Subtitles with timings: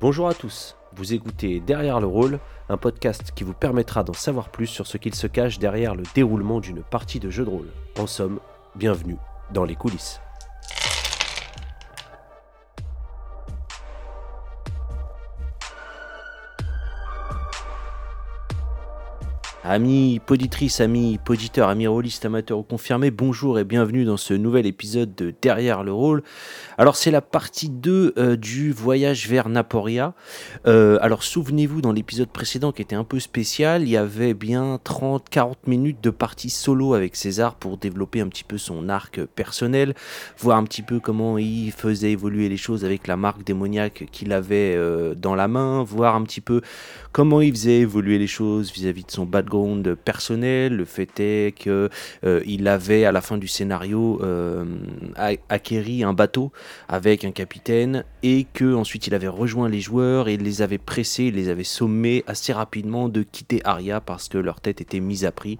[0.00, 4.48] Bonjour à tous, vous écoutez Derrière le rôle, un podcast qui vous permettra d'en savoir
[4.48, 7.72] plus sur ce qu'il se cache derrière le déroulement d'une partie de jeu de rôle.
[7.98, 8.38] En somme,
[8.76, 9.16] bienvenue
[9.52, 10.20] dans les coulisses.
[19.70, 24.64] Amis poditrices, amis poditeurs, amis rôlistes, amateurs ou confirmés, bonjour et bienvenue dans ce nouvel
[24.64, 26.22] épisode de Derrière le rôle.
[26.78, 30.14] Alors c'est la partie 2 euh, du voyage vers Naporia.
[30.66, 34.80] Euh, alors souvenez-vous dans l'épisode précédent qui était un peu spécial, il y avait bien
[34.86, 39.92] 30-40 minutes de partie solo avec César pour développer un petit peu son arc personnel,
[40.38, 44.32] voir un petit peu comment il faisait évoluer les choses avec la marque démoniaque qu'il
[44.32, 46.62] avait euh, dans la main, voir un petit peu
[47.18, 50.76] comment il faisait évoluer les choses vis-à-vis de son background personnel.
[50.76, 51.90] Le fait est que
[52.24, 54.64] euh, avait à la fin du scénario euh,
[55.48, 56.52] acquéri un bateau
[56.86, 61.32] avec un capitaine et que ensuite il avait rejoint les joueurs et les avait pressés,
[61.32, 65.32] les avait sommés assez rapidement de quitter Aria parce que leur tête était mise à
[65.32, 65.58] prix.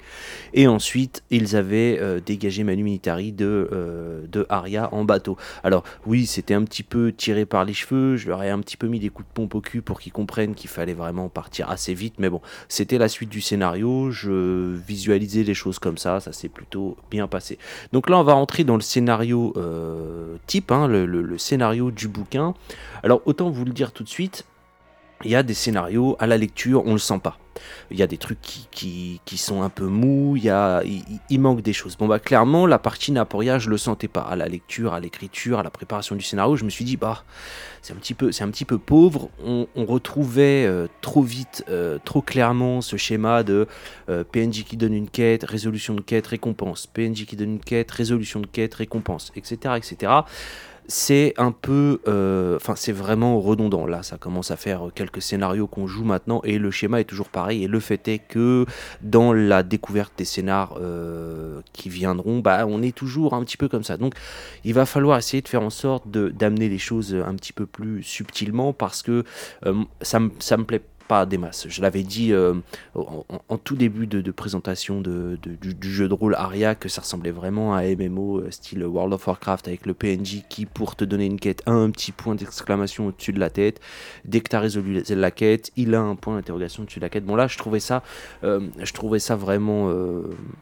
[0.55, 5.37] Et ensuite ils avaient euh, dégagé Manu Militari de, de Aria en bateau.
[5.65, 8.77] Alors oui, c'était un petit peu tiré par les cheveux, je leur ai un petit
[8.77, 11.48] peu mis des coups de pompe au cul pour qu'ils comprennent qu'il fallait vraiment partir
[11.67, 16.21] assez vite, mais bon, c'était la suite du scénario, je visualisais les choses comme ça,
[16.21, 17.59] ça s'est plutôt bien passé.
[17.93, 22.55] Donc là, on va rentrer dans le scénario euh, type, hein, le, scénario du bouquin.
[23.03, 24.45] Alors, autant vous le dire tout de suite,
[25.25, 27.39] il y a des scénarios à la lecture, on le sent pas
[27.91, 30.45] il y a des trucs qui, sont un peu mous, il,
[31.31, 31.97] y manque des choses.
[31.97, 34.23] Bon, bah, clairement, la partie Naporia, je le sentais pas.
[34.23, 37.25] À la lecture, à l'écriture, à la préparation du scénario, je me suis dit, bah,
[37.83, 39.31] c'est un petit peu, c'est un petit peu pauvre.
[39.45, 43.67] On, retrouvait euh, trop vite, euh, trop clairement ce schéma de
[44.11, 46.87] euh, PNJ qui donne une quête, résolution de quête, récompense.
[46.87, 50.13] PNJ qui donne une quête, résolution de quête, récompense, etc., etc
[50.89, 53.87] c'est un peu, euh, enfin c'est vraiment redondant.
[53.87, 57.29] Là, ça commence à faire quelques scénarios qu'on joue maintenant et le schéma est toujours
[57.29, 57.65] pareil.
[57.65, 58.65] Et le fait est que
[59.03, 63.69] dans la découverte des scénars euh, qui viendront, bah on est toujours un petit peu
[63.69, 63.99] comme ça.
[63.99, 64.15] Donc
[64.65, 68.03] il va falloir essayer de faire en sorte d'amener les choses un petit peu plus
[68.03, 69.25] subtilement parce que
[69.67, 71.67] euh, ça, ça me plaît pas des masses.
[71.69, 72.55] Je l'avais dit euh,
[72.95, 75.39] en, tout début de, présentation du,
[75.81, 79.69] jeu de rôle Aria que ça ressemblait vraiment à MMO euh, style World of Warcraft
[79.69, 83.33] avec le PNJ qui, pour te donner une quête, a un petit point d'exclamation au-dessus
[83.33, 83.81] de la tête.
[84.25, 87.09] Dès que tu as résolu la quête, il a un point d'interrogation au-dessus de la
[87.09, 87.25] quête.
[87.25, 88.03] Bon, là, je trouvais ça,
[88.45, 89.91] euh, je trouvais ça vraiment,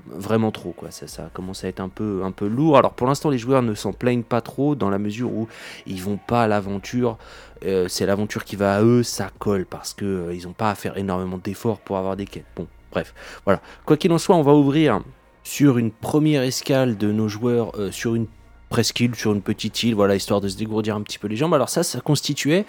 [0.08, 0.72] vraiment trop.
[0.72, 0.90] Quoi.
[0.90, 2.78] Ça, ça commence à être un peu, un peu lourd.
[2.78, 5.48] Alors, pour l'instant, les joueurs ne s'en plaignent pas trop dans la mesure où
[5.86, 7.18] ils vont pas à l'aventure
[7.64, 10.70] euh, c'est l'aventure qui va à eux, ça colle parce que euh, ils n'ont pas
[10.70, 12.46] à faire énormément d'efforts pour avoir des quêtes.
[12.56, 13.60] Bon, bref, voilà.
[13.84, 15.00] Quoi qu'il en soit, on va ouvrir
[15.42, 18.26] sur une première escale de nos joueurs euh, sur une
[18.68, 21.54] presqu'île sur une petite île, voilà, histoire de se dégourdir un petit peu les jambes.
[21.54, 22.64] Alors ça, ça constituait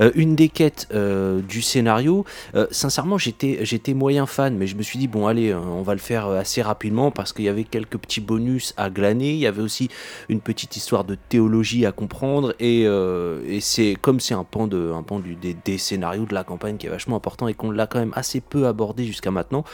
[0.00, 2.24] euh, une des quêtes euh, du scénario.
[2.54, 5.94] Euh, sincèrement, j'étais, j'étais moyen fan, mais je me suis dit, bon, allez, on va
[5.94, 9.32] le faire assez rapidement parce qu'il y avait quelques petits bonus à glaner.
[9.32, 9.88] Il y avait aussi
[10.28, 12.54] une petite histoire de théologie à comprendre.
[12.58, 16.34] Et, et c'est comme c'est un pan, de, un pan du, des, des, scénarios de
[16.34, 19.30] la campagne qui est vachement important et qu'on l'a quand même assez peu abordé jusqu'à
[19.30, 19.64] maintenant,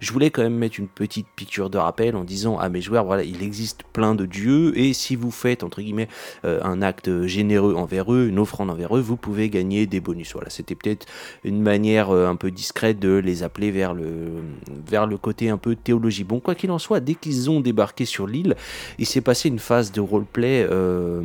[0.00, 3.04] je voulais quand même mettre une petite piqûre de rappel en disant à mes joueurs,
[3.04, 6.08] voilà, il existe plein de dieux et si vous faites entre guillemets
[6.44, 10.32] euh, un acte généreux envers eux, une offrande envers eux, vous pouvez gagner des bonus.
[10.32, 11.06] Voilà, c'était peut-être
[11.44, 14.28] une manière euh, un peu discrète de les appeler vers le,
[14.86, 16.24] vers le côté un peu théologie.
[16.24, 18.56] Bon, quoi qu'il en soit, dès qu'ils ont débarqué sur l'île,
[18.98, 20.66] il s'est passé une phase de roleplay.
[20.70, 21.22] Euh,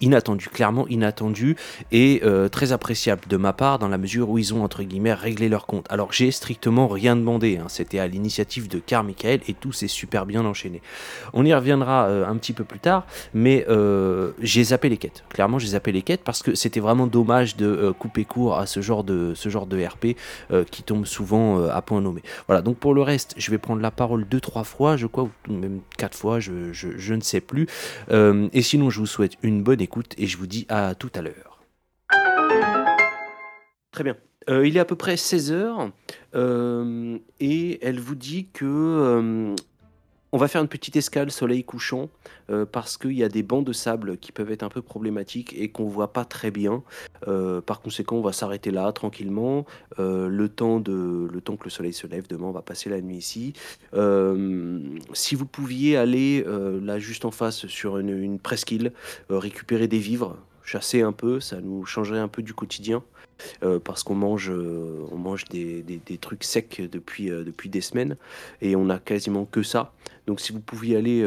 [0.00, 1.56] inattendu, clairement inattendu
[1.92, 5.14] et euh, très appréciable de ma part dans la mesure où ils ont entre guillemets
[5.14, 5.86] réglé leur compte.
[5.90, 7.66] Alors j'ai strictement rien demandé, hein.
[7.68, 10.82] c'était à l'initiative de Carmichael et tout s'est super bien enchaîné.
[11.32, 15.24] On y reviendra euh, un petit peu plus tard, mais euh, j'ai zappé les quêtes.
[15.30, 18.80] Clairement j'ai zappé les quêtes parce que c'était vraiment dommage de couper court à ce
[18.80, 20.16] genre de, ce genre de RP
[20.70, 22.22] qui tombe souvent à point nommé.
[22.46, 25.28] Voilà, donc pour le reste, je vais prendre la parole deux, trois fois, je crois,
[25.48, 27.66] ou même quatre fois, je, je ne sais plus.
[28.10, 31.22] et sinon je vous souhaite une bonne écoute et je vous dis à tout à
[31.22, 31.62] l'heure.
[33.92, 34.16] Très bien.
[34.48, 35.90] Euh, il est à peu près 16 heures
[36.34, 39.54] euh, et elle vous dit que euh,
[40.32, 42.10] on va faire une petite escale soleil couchant
[42.50, 45.54] euh, parce qu'il y a des bancs de sable qui peuvent être un peu problématiques
[45.56, 46.82] et qu'on voit pas très bien.
[47.26, 49.64] Euh, par conséquent, on va s'arrêter là tranquillement.
[49.98, 53.52] Euh, le, temps que le soleil se lève, demain on va passer la nuit ici.
[55.12, 56.44] si vous pouviez aller
[56.82, 58.92] là juste en face sur une presqu'île,
[59.30, 63.02] récupérer des vivres, chasser un peu, ça nous changerait un peu du quotidien.
[63.62, 67.80] Euh, parce qu'on mange, euh, on mange des, des, trucs secs depuis, euh, depuis des
[67.80, 68.16] semaines
[68.60, 69.92] et on a quasiment que ça.
[70.26, 71.22] Donc si vous pouviez aller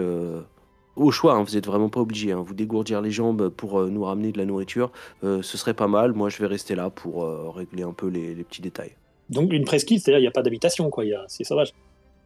[0.95, 2.31] au choix, hein, vous êtes vraiment pas obligé.
[2.31, 4.91] Hein, vous dégourdir les jambes pour euh, nous ramener de la nourriture,
[5.23, 6.13] euh, ce serait pas mal.
[6.13, 8.95] Moi, je vais rester là pour euh, régler un peu les, les petits détails.
[9.29, 11.05] Donc une presqu'île, c'est-à-dire il n'y a pas d'habitation, quoi.
[11.05, 11.73] il y a- C'est sauvage.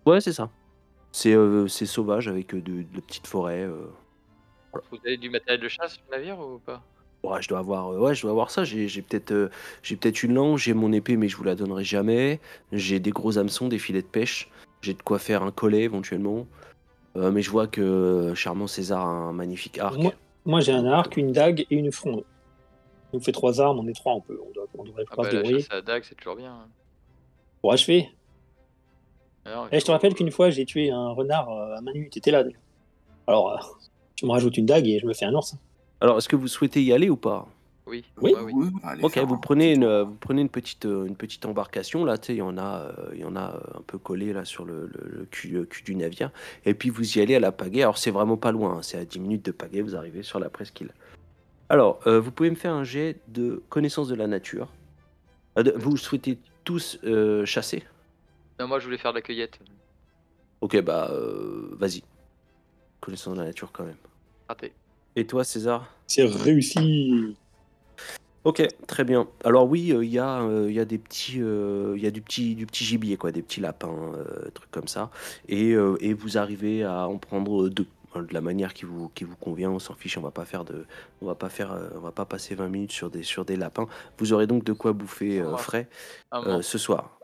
[0.06, 0.50] Ouais, c'est ça.
[1.12, 3.64] C'est euh, sauvage avec de, de petites forêts.
[3.64, 3.86] euh.
[4.92, 6.84] Vous avez du matériel de chasse sur le navire ou pas?
[7.26, 8.64] Ouais, je dois avoir, euh, ouais, je dois avoir ça.
[8.64, 9.50] J'ai j'ai peut-être euh,
[9.84, 12.40] j'ai peut-être une lance, j'ai mon épée, mais je vous la donnerai jamais.
[12.72, 14.50] J'ai des gros hameçons, des filets de pêche.
[14.82, 16.46] J'ai de quoi faire un collet éventuellement.
[17.16, 19.98] Euh, mais je vois que Charmant César a un magnifique arc.
[19.98, 20.14] Moi,
[20.46, 22.24] moi, j'ai un arc, une dague et une fronde.
[23.14, 25.26] On fait trois armes, on est trois, on peut, on, doit, on devrait ah pouvoir
[25.28, 26.52] bah, se La débrouiller chasse à la dague, c'est toujours bien.
[26.52, 26.68] hein.
[27.62, 28.10] pour achever.
[29.46, 31.94] Alors, il Et Eh, je te rappelle qu'une fois, j'ai tué un renard à main
[31.94, 32.10] nue.
[32.10, 32.44] T'étais là.
[33.28, 33.80] Alors,
[34.16, 35.56] tu me rajoutes une dague et je me fais un ours.
[36.02, 37.48] Alors, est-ce que vous souhaitez y aller ou pas?
[37.88, 38.34] Oui, Oui.
[38.34, 38.70] ouais, oui.
[38.84, 42.28] allez Ok, vous prenez une, vous prenez une petite, euh, une petite embarcation là, tu
[42.28, 44.44] sais, il y en a, euh, il y en a euh, un peu collé là
[44.44, 46.32] sur le, le- le cul, le cul du navire,
[46.66, 47.84] et puis vous y allez à la pagaie.
[47.84, 50.40] Alors c'est vraiment pas loin, hein, c'est à 10 minutes de pagaie, vous arrivez sur
[50.40, 50.92] la presqu'île.
[51.70, 54.68] Alors, euh, vous pouvez me faire un jet de connaissance de la nature.
[55.56, 57.84] De- vous souhaitez tous euh, chasser?
[58.60, 59.60] Non, moi, je voulais faire de la cueillette.
[60.62, 62.04] Ok, bah euh, vas-y.
[63.00, 63.98] Connaissance de la nature quand même.
[64.50, 64.74] Raté.
[65.16, 65.90] Et toi, César?
[66.08, 67.36] C'est réussi.
[68.44, 69.28] Ok, très bien.
[69.44, 72.06] Alors oui, euh, il y, a, euh, il y a des petits, euh, il y
[72.08, 75.10] a du petit, du petit gibier quoi, des petits lapins, euh, trucs comme ça.
[75.48, 79.10] Et, euh, et vous arrivez à en prendre deux, hein, de la manière qui vous,
[79.16, 79.72] qui vous convient.
[79.72, 80.86] On s'en fiche, on va pas faire de,
[81.22, 83.56] on va pas faire, euh, on va pas passer 20 minutes sur des, sur des
[83.56, 83.88] lapins.
[84.20, 85.58] Vous aurez donc de quoi bouffer euh, Ouais.
[85.58, 85.90] frais
[86.36, 86.62] euh, moment.
[86.62, 87.18] ce soir.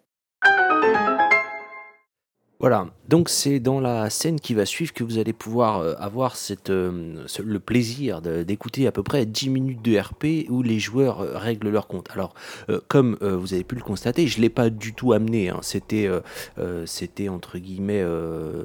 [2.62, 6.34] Voilà, donc c'est dans la scène qui va suivre que vous allez pouvoir euh, avoir
[6.70, 11.38] euh, le plaisir d'écouter à peu près 10 minutes de RP où les joueurs euh,
[11.38, 12.08] règlent leur compte.
[12.14, 12.34] Alors,
[12.88, 15.60] comme vous avez pu le constater, je ne l'ai pas du tout amené, hein.
[15.62, 16.10] c'était
[17.28, 18.06] entre guillemets,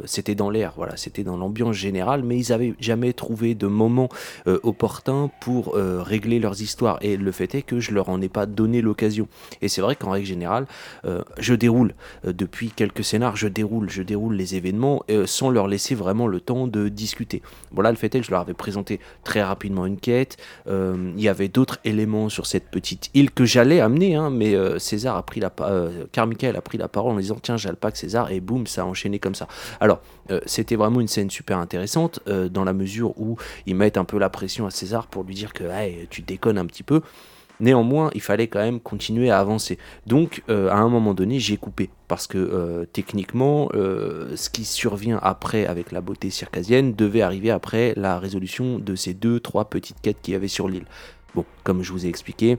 [0.05, 4.09] c'était dans l'air, voilà, c'était dans l'ambiance générale, mais ils n'avaient jamais trouvé de moment
[4.47, 6.99] opportun pour régler leurs histoires.
[7.01, 9.29] Et le fait est que je leur en ai pas donné l'occasion.
[9.63, 10.67] Et c'est vrai qu'en règle générale,
[11.39, 11.95] je déroule
[12.25, 16.41] depuis quelques scénars, je déroule, je déroule les événements euh, sans leur laisser vraiment le
[16.41, 17.43] temps de discuter.
[17.73, 20.37] Bon là, le fait est que je leur avais présenté très rapidement une quête.
[20.67, 24.55] Euh, il y avait d'autres éléments sur cette petite île que j'allais amener, hein, mais
[24.55, 25.53] euh, César a pris la,
[26.13, 28.83] Carmichael a pris la parole en disant tiens, j'ai le pack César et boum, ça
[28.83, 29.49] a enchaîné comme ça.
[29.81, 30.01] Alors,
[30.45, 33.37] c'était vraiment une scène super intéressante dans la mesure où
[33.67, 35.65] ils mettent un peu la pression à César pour lui dire que
[36.07, 37.01] tu déconnes un petit peu.
[37.61, 39.79] Néanmoins, il fallait quand même continuer à avancer.
[40.07, 41.91] Donc, à un moment donné, j'ai coupé.
[42.09, 47.51] Parce que euh, techniquement, euh, ce qui survient après avec la beauté circasienne devait arriver
[47.51, 50.87] après la résolution de ces deux, trois petites quêtes qu'il y avait sur l'île.
[51.35, 52.59] Bon, comme je vous ai expliqué,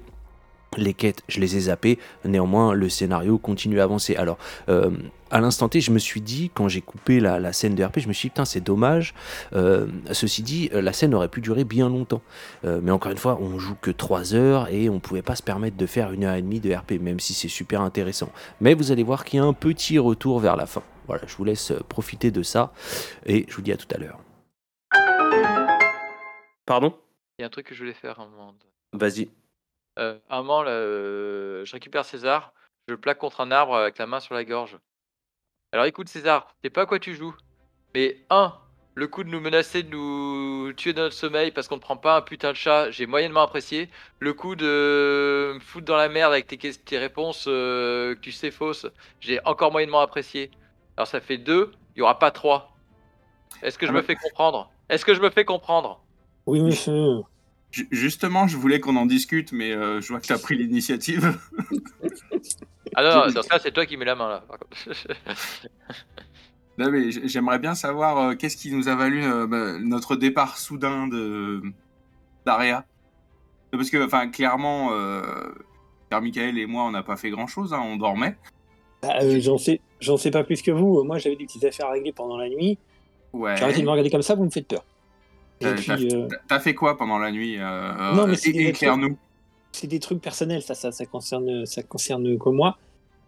[0.76, 2.00] les quêtes, je les ai zappées.
[2.26, 4.16] Néanmoins, le scénario continue à avancer.
[4.16, 4.38] Alors,
[4.70, 4.92] euh,
[5.32, 8.00] à l'instant T, je me suis dit, quand j'ai coupé la, la scène de RP,
[8.00, 9.14] je me suis dit, putain, c'est dommage.
[9.54, 12.22] Euh, ceci dit, euh, la scène aurait pu durer bien longtemps.
[12.66, 15.44] Euh, mais encore une fois, on joue que 3 heures et on pouvait pas se
[15.44, 18.30] permettre de faire une heure et demie de RP, même si c'est super intéressant.
[18.62, 20.84] Mais vous allez voir qu'il y a un petit retour vers la fin.
[21.08, 22.74] Voilà, je vous laisse profiter de ça
[23.26, 24.20] et je vous dis à tout à l'heure.
[26.66, 26.94] Pardon?
[27.38, 28.54] Il y a un truc que je voulais faire à un moment.
[28.94, 29.30] Vas-y.
[29.98, 32.54] Euh, un moment, là, euh, je récupère César,
[32.88, 34.78] je le plaque contre un arbre avec la main sur la gorge.
[35.72, 37.36] Alors écoute César, je sais pas à quoi tu joues,
[37.94, 38.54] mais un,
[38.96, 41.98] le coup de nous menacer de nous tuer dans notre sommeil parce qu'on ne prend
[41.98, 43.90] pas un putain de chat, j'ai moyennement apprécié.
[44.20, 48.32] Le coup de me foutre dans la merde avec tes, tes réponses euh, que tu
[48.32, 48.88] sais fausses,
[49.20, 50.52] j'ai encore moyennement apprécié.
[50.98, 52.80] Alors ça fait deux, il y aura pas trois.
[53.62, 54.72] Est-ce que je Ah me bah- fais comprendre?
[54.90, 56.04] Est-ce que je me fais comprendre?
[56.48, 57.22] Oui, monsieur.
[57.72, 60.56] Ju- Justement, je voulais qu'on en discute, mais euh, je vois que tu as pris
[60.58, 61.38] l'initiative.
[62.96, 64.44] Ah non, non, dans ce cas, c'est toi qui mets la main là.
[64.48, 64.58] par
[66.92, 71.08] mais j'aimerais bien savoir euh, qu'est-ce qui nous a valu euh, bah, notre départ soudain
[71.08, 71.62] de
[72.46, 72.86] d'Aria.
[73.72, 75.22] Parce que, enfin, clairement, euh,
[76.10, 78.38] Pierre Michael et moi, on n'a pas fait grand-chose, hein, on dormait.
[79.02, 81.04] Bah, euh, j'en sais, j'en sais pas plus que vous.
[81.04, 82.78] Moi, j'avais des petites affaires à régler pendant la nuit.
[83.34, 83.56] Ouais.
[83.58, 84.84] J'ai arrêté de me regarder comme ça, vous me faites peur.
[85.60, 88.70] T'as euh, t'as- fait quoi pendant la nuit euh, Non, mais euh, c'est des é-
[88.70, 89.18] Éclaire-nous.
[89.72, 92.78] c'est des trucs personnels, ça, ça, ça concerne, ça concerne que moi.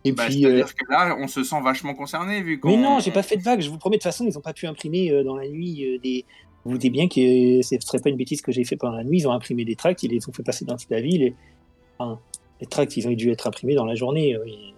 [0.06, 2.70] Et Bah, puis, C'est-à-dire que là, on se sent vachement concerné vu qu'on.
[2.70, 3.62] mais non, j'ai pas fait de vague.
[3.62, 6.26] Je vous promets, de toute façon, ils ont pas pu imprimer dans la nuit des.
[6.64, 9.04] Vous vous doutez bien que ce serait pas une bêtise que j'ai fait pendant la
[9.04, 9.20] nuit.
[9.20, 11.24] Ils ont imprimé des tracts, ils les ont fait passer dans toute la ville.
[11.24, 11.36] Et...
[11.98, 12.20] Enfin,
[12.62, 14.38] les tracts, ils ont dû être imprimés dans la journée.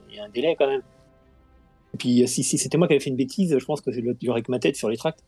[0.09, 0.81] Il y a un délai quand même.
[1.93, 3.89] Et puis, si, si c'était moi qui avais fait une bêtise, je pense que
[4.29, 5.23] aurait que ma tête sur les tracts.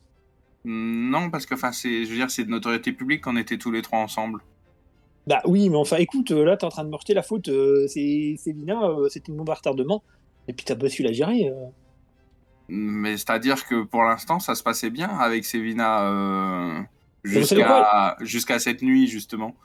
[0.65, 3.71] Non, parce que, enfin, c'est, je veux dire, c'est de notoriété publique qu'on était tous
[3.71, 4.41] les trois ensemble.
[5.27, 7.47] Bah oui, mais enfin, écoute, euh, là, t'es en train de me la faute.
[7.49, 10.03] euh, c'est c'est Lina, euh, c'était mon retardement.
[10.47, 11.49] Et puis, t'as pas su la gérer.
[11.49, 11.65] euh.
[12.69, 16.85] Mais c'est-à-dire que pour l'instant, ça se passait bien avec Sévina
[17.23, 19.55] jusqu'à jusqu'à cette nuit, justement.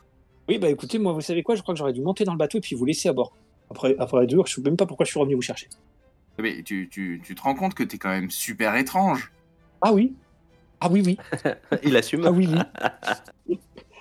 [0.48, 2.38] Oui, bah écoutez, moi, vous savez quoi Je crois que j'aurais dû monter dans le
[2.38, 3.36] bateau et puis vous laisser à bord.
[3.70, 5.68] Après, après deux jours, je sais même pas pourquoi je suis revenu vous chercher.
[6.38, 9.32] Mais tu, tu, tu te rends compte que t'es quand même super étrange.
[9.80, 10.14] Ah oui
[10.80, 11.18] Ah oui, oui.
[11.82, 12.24] Il assume.
[12.26, 13.56] Ah oui, oui.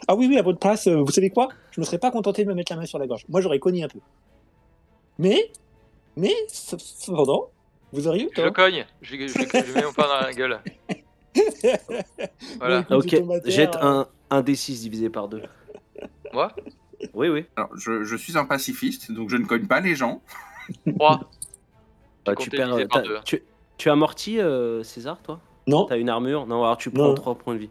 [0.08, 1.50] ah oui, oui, à votre place, euh, vous savez quoi?
[1.72, 3.26] Je me serais pas contenté de me mettre la main sur la gorge.
[3.30, 4.00] Moi, j'aurais cogné un peu.
[5.20, 5.52] Mais,
[6.16, 7.50] mais, cependant,
[7.92, 8.54] vous auriez eu Je le tort.
[8.54, 8.86] cogne.
[9.02, 10.60] Je, lui- je, je lui mets mon pain dans la gueule.
[12.60, 12.82] Voilà.
[12.90, 15.42] Bon, écoute, Ok, je jette euh, un, un D6 divisé par deux.
[16.34, 16.56] Moi?
[17.14, 17.46] Oui, oui.
[17.56, 20.22] Alors, je, je suis un pacifiste, donc je ne cogne pas les gens.
[20.96, 21.32] 3.
[22.26, 22.76] Bah, tu, perds,
[23.24, 23.44] tu,
[23.78, 25.40] tu amortis, euh, César, toi?
[25.68, 27.14] Non, T'as une armure Non, alors tu prends Non.
[27.14, 27.70] 3 points de vie.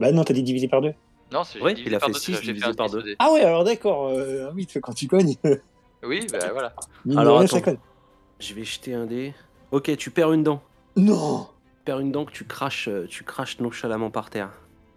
[0.00, 0.92] bah non, t'as dit divisé par deux.
[1.32, 2.98] Non, c'est j'ai divisé il a par fait deux, six divisé un par deux.
[2.98, 3.16] au dé.
[3.18, 4.08] Ah ouais, alors d'accord.
[4.08, 5.34] euh, ah oui, quand tu cognes,
[6.04, 6.74] Oui, bah voilà.
[7.04, 7.64] mine de Alors, rien, ça attends.
[7.64, 7.78] cogne.
[8.38, 9.34] Je vais jeter un dé.
[9.72, 10.62] Ok, tu perds une dent.
[10.96, 11.48] Non
[11.78, 14.50] Tu perds une dent que tu craches, euh, tu craches nonchalamment par terre.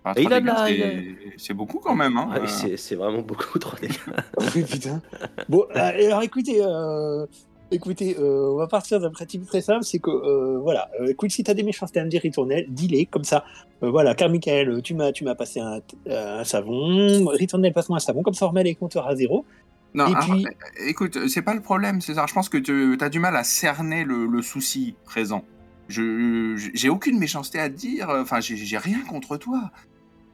[0.04, 2.18] Enfin, Et il a de la- c'est- C'est beaucoup quand même.
[2.18, 2.30] Hein.
[2.32, 3.94] Ah oui, Euh, c'est- c'est vraiment beaucoup trop dégâts.
[4.56, 5.02] Oui, putain.
[5.50, 7.26] Bon, euh, alors écoutez, euh,
[7.72, 11.32] écoutez, euh, on va partir d'un principe très simple, c'est que, euh, voilà, euh, écoute,
[11.32, 13.44] si t'as des méchancetés à me dire, Ritournelle, dis-les, comme ça.
[13.84, 18.00] Euh, voilà, car Michael, tu m'as, tu m'as passé un, un savon, Ritournelle, passe-moi un
[18.00, 19.46] savon, comme ça on remet les compteurs à zéro.
[19.94, 20.46] Non, Et ah, puis-
[20.88, 22.28] écoute, c'est pas le problème, César.
[22.28, 25.44] Je pense que tu as du mal à cerner le, le souci présent.
[25.88, 28.10] Je j'ai aucune méchanceté à te dire.
[28.10, 29.72] Enfin, j'ai rien contre toi.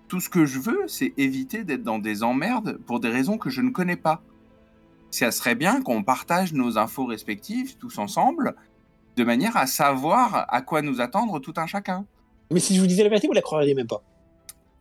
[0.07, 3.49] Tout ce que je veux, c'est éviter d'être dans des emmerdes pour des raisons que
[3.51, 4.21] je ne connais pas.
[5.13, 8.55] Ça serait bien qu'on partage nos infos respectives tous ensemble,
[9.15, 12.07] de manière à savoir à quoi nous attendre tout un chacun.
[12.49, 14.01] Mais si je vous disais la vérité, vous la croiriez même pas.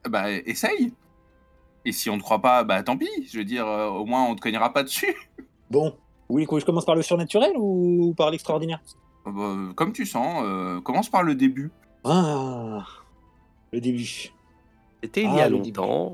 [0.09, 0.95] Bah, essaye.
[1.85, 3.11] Et si on ne croit pas, bah tant pis.
[3.31, 5.15] Je veux dire, euh, au moins on te cognera pas dessus.
[5.71, 5.91] Bon,
[6.29, 8.81] vous voulez que je commence par le surnaturel ou par l'extraordinaire?
[9.27, 11.71] Euh, bah, comme tu sens, euh, commence par le début.
[12.05, 12.87] Ah,
[13.71, 14.33] le début.
[15.03, 16.13] C'était il Ah, y a le longtemps.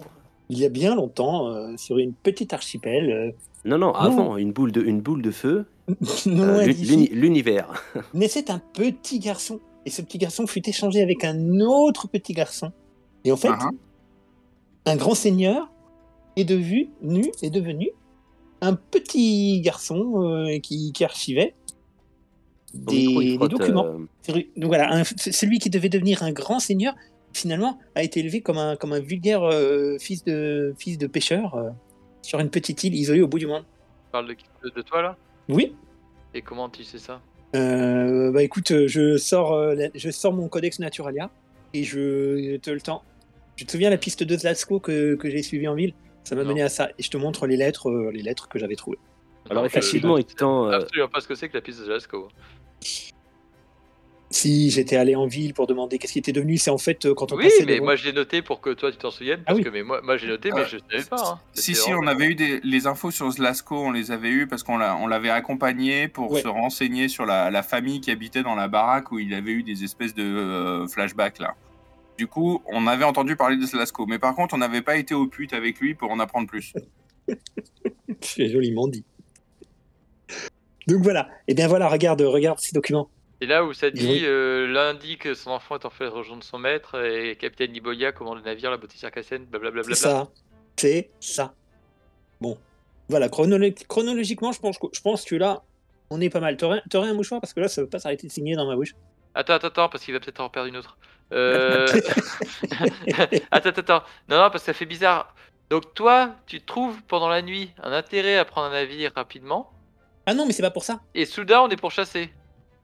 [0.50, 3.30] Il y a bien longtemps, euh, sur une petite archipel, euh,
[3.64, 5.66] Non, non, avant, une boule de, une boule de feu.
[6.26, 7.84] euh, L'univers.
[8.14, 9.60] naissait un petit garçon.
[9.86, 12.72] Et ce petit garçon fut échangé avec un autre petit garçon.
[13.24, 13.70] Et en fait, ah.
[14.86, 15.70] un grand seigneur
[16.36, 17.90] est devenu, nu, est devenu
[18.60, 21.54] un petit garçon euh, qui, qui archivait
[22.74, 23.86] des, documents.
[23.86, 24.42] euh.
[24.56, 26.94] Donc voilà, un- celui qui devait devenir un grand seigneur,
[27.32, 31.54] finalement, a été élevé comme un, comme un vulgaire euh, fils, de, fils de pêcheur
[31.54, 31.70] euh,
[32.22, 33.62] sur une petite île isolée au bout du monde.
[33.62, 35.16] Tu parles de, de, de toi là?
[35.48, 35.74] Oui,
[36.34, 37.20] Et comment tu sais ça?
[37.56, 41.30] Euh, bah écoute, je sors, euh, je sors mon codex Naturalia
[41.72, 43.02] et je te le temps.
[43.56, 45.94] Tu te souviens la piste de Zlatsko que, que j'ai suivie en ville?
[46.24, 48.58] Ça m'a mené à ça et je te montre les lettres, euh, les lettres que
[48.58, 48.98] j'avais trouvées.
[49.48, 51.56] Alors, je- effectivement, je il te tend, sais euh, absolument pas ce que c'est que
[51.56, 52.28] la piste de Lascaux.
[54.30, 57.14] Si j'étais allé en ville pour demander qu'est-ce qui était devenu, c'est en fait euh,
[57.14, 59.10] quand on Oui, passait mais devant- moi je l'ai noté pour que toi tu t'en
[59.10, 59.40] souviennes.
[59.42, 59.64] Ah Parce oui.
[59.64, 61.16] que mais moi, moi j'ai noté, mais Euh, je savais pas.
[61.32, 61.40] Hein.
[61.54, 64.62] Si, si, on avait eu des, les infos sur Zlasco, on les avait eu parce
[64.62, 66.42] qu'on l'a- on l'avait accompagné pour Ouais.
[66.42, 69.62] se renseigner sur la, la famille qui habitait dans la baraque où il avait eu
[69.62, 71.54] des espèces de euh, flashbacks là.
[72.18, 75.14] Du coup, on avait entendu parler de Zlasco, mais par contre, on n'avait pas été
[75.14, 76.74] au pute avec lui pour en apprendre plus.
[78.20, 79.04] C'est joliment dit.
[80.86, 81.28] Donc voilà.
[81.46, 83.08] Et bien voilà, regarde, regarde ces documents.
[83.40, 86.42] Et là où ça dit euh, lundi que son enfant est en fait de rejoindre
[86.42, 89.82] son maître et Capitaine Ibolia commande le navire, la beauté circassienne, blablabla.
[89.84, 90.28] C'est ça.
[90.76, 91.54] C'est ça.
[92.40, 92.58] Bon.
[93.08, 95.62] Voilà, chronolo- chronologiquement, je pense, que- je pense que là,
[96.10, 96.56] on est pas mal.
[96.56, 98.74] T'aurais t'aurais un mouchoir parce que là, ça veut pas s'arrêter de signer dans ma
[98.74, 98.94] bouche.
[99.34, 100.96] Attends, attends, attends, parce qu'il va peut-être en perdre une autre.
[101.30, 101.86] Euh...
[103.50, 104.02] attends, attends, attends.
[104.28, 105.34] Non, non, parce que ça fait bizarre.
[105.70, 109.70] Donc toi, tu trouves pendant la nuit un intérêt à prendre un navire rapidement,
[110.24, 111.00] Ah non, mais c'est pas pour ça.
[111.14, 112.30] et soudain on est pour chasser.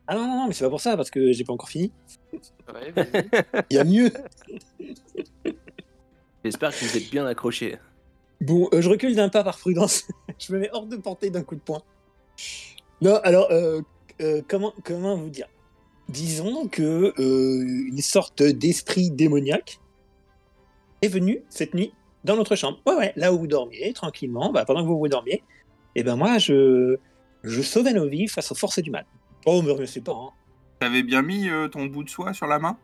[0.07, 1.93] Ah non, non, non, mais c'est pas pour ça parce que j'ai pas encore fini.
[2.33, 3.29] Ouais, vas-y.
[3.71, 4.11] Il y a mieux.
[6.45, 7.79] J'espère que vous êtes bien accrochés.
[8.41, 10.07] Bon, euh, je recule d'un pas par prudence.
[10.39, 11.83] je me mets hors de portée d'un coup de poing.
[13.01, 13.81] Non, alors, euh,
[14.21, 15.49] euh, comment, comment vous dire?
[16.09, 19.81] Disons que euh, une sorte d'esprit démoniaque
[21.01, 21.95] est venu cette nuit
[22.25, 22.79] dans notre chambre.
[22.87, 25.43] Ouais, ouais, là où vous dormiez, tranquillement, bah, pendant que vous vous dormiez,
[25.95, 26.99] et ben moi, je,
[27.43, 29.07] je sauvais nos vies face aux forces du mal.
[29.47, 30.31] Oh, me remerciez pas, hein.
[30.81, 32.79] T'avais bien mis euh, ton bout de soie sur la main?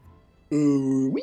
[0.52, 1.22] Euh, oui.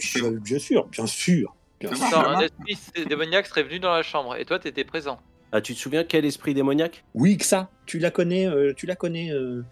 [0.00, 1.54] Je- bien sûr, bien sûr.
[1.80, 2.06] Bien sûr.
[2.06, 5.18] Attends, un esprit démoniaque serait venu dans la chambre, et toi t'étais présent.
[5.52, 7.04] Ah, tu te souviens quel esprit démoniaque?
[7.14, 7.70] Oui, que ça.
[7.86, 9.64] Tu la connais, euh, tu la connais, euh,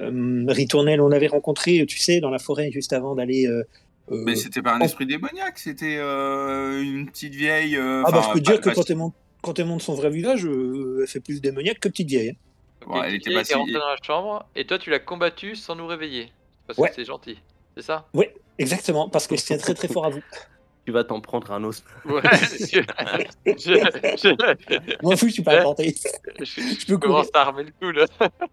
[0.00, 1.00] euh, Ritournelle.
[1.00, 3.46] On l'avait rencontré, tu sais, dans la forêt juste avant d'aller.
[3.46, 3.62] euh,
[4.10, 7.76] euh, Mais c'était pas un esprit démoniaque, c'était euh, une petite vieille.
[7.76, 9.82] euh, ah bah je peux te dire que pas- quand elle monte, quand elle monte
[9.82, 12.30] son vrai visage, euh, elle fait plus démoniaque que petite vieille.
[12.30, 12.34] hein.
[13.04, 15.86] Elle était pas si- rentrée dans la chambre et toi tu l'as combattu sans nous
[15.86, 16.32] réveiller.
[16.66, 16.88] Parce Ouais.
[16.88, 17.38] que c'est gentil.
[17.76, 18.06] C'est ça?
[18.58, 20.20] Exactement, parce que je tiens très très fort à vous.
[20.84, 21.84] Tu vas t'en prendre un os.
[22.04, 22.20] Ouais.
[22.24, 22.80] je,
[23.46, 25.94] je, je, Moi, fou, je suis pas apporté.
[26.40, 28.04] je, je Je peux commence à armer le coup là.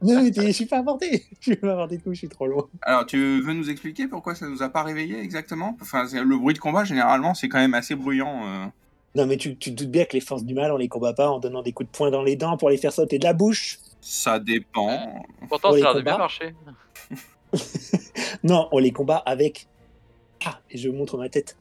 [0.02, 1.26] Non, mais je suis pas apporté.
[1.40, 2.68] Je suis pas apporté de coup, je suis trop loin.
[2.84, 5.76] Alors, tu veux nous expliquer pourquoi ça nous a pas réveillés exactement?
[5.82, 8.42] Enfin, le bruit de combat, généralement, c'est quand même assez bruyant.
[8.46, 8.66] euh.
[9.16, 11.14] Non, mais tu, tu te doutes bien que les forces du mal, on les combat
[11.14, 13.24] pas en donnant des coups de poing dans les dents pour les faire sauter de
[13.24, 13.80] la bouche.
[14.02, 15.24] Ça dépend.
[15.50, 16.54] Pourtant ça a l'air de bien marcher.
[18.44, 19.68] Non, on les combat avec.
[20.46, 21.58] Ah, et je montre ma tête.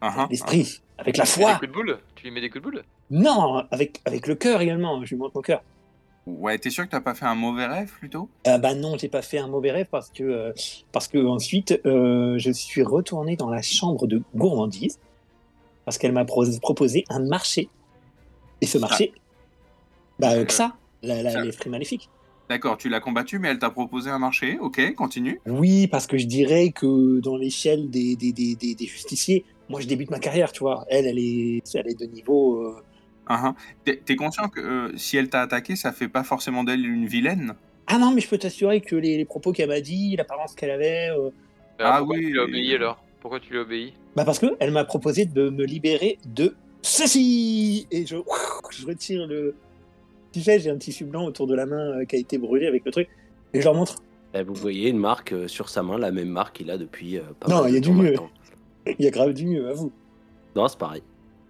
[0.00, 0.26] Ah, ah.
[0.30, 1.52] L'esprit, avec la Tu lui mets foi.
[1.54, 1.98] des coups de boule?
[2.16, 2.84] Tu lui mets des coups de boule?
[3.10, 5.02] Non, avec, avec le cœur également.
[5.04, 5.62] Je lui montre mon cœur.
[6.26, 8.28] Ouais, t'es sûr que t'as pas fait un mauvais rêve plutôt?
[8.46, 10.52] Ah bah non, j'ai pas fait un mauvais rêve parce que euh,
[10.90, 14.98] parce que ensuite euh, je suis retourné dans la chambre de gourmandise
[15.84, 17.68] parce qu'elle m'a pro- proposé un marché
[18.62, 19.12] et ce marché,
[20.18, 20.72] bah euh, que ça,
[21.04, 22.10] la- la- l'esprit maléfique.
[22.48, 24.58] D'accord, tu l'as combattu, mais elle t'a proposé un marché.
[24.60, 25.40] Ok, continue.
[25.46, 29.80] Oui, parce que je dirais que dans l'échelle des, des, des, des, des justiciers, moi
[29.80, 30.84] je débute ma carrière, tu vois.
[30.90, 32.60] Elle, elle est, elle est de niveau.
[32.62, 32.76] euh,
[33.26, 33.54] Ah, ah.
[33.84, 37.06] T'es t'es conscient que euh, si elle t'a attaqué, ça fait pas forcément d'elle une
[37.06, 37.54] vilaine?
[37.86, 40.70] Ah non, mais je peux t'assurer que les, les propos qu'elle m'a dit, l'apparence qu'elle
[40.70, 41.30] avait, euh,
[41.78, 43.02] Ah oui, as oui, obéi alors?
[43.20, 43.94] Pourquoi tu lui as obéi?
[44.16, 48.16] Bah parce que elle m'a proposé de me libérer de ceci et je,
[48.70, 49.54] je retire le.
[50.34, 52.66] Tu sais, j'ai un tissu blanc autour de la main euh, qui a été brûlé
[52.66, 53.08] avec le truc
[53.52, 54.02] et je leur montre.
[54.34, 57.18] Eh, vous voyez une marque euh, sur sa main, la même marque qu'il a depuis
[57.18, 58.16] euh, pas Non, mal il y a du mieux.
[58.98, 59.92] Il y a grave du mieux, à vous.
[60.54, 61.02] Non, c'est pareil.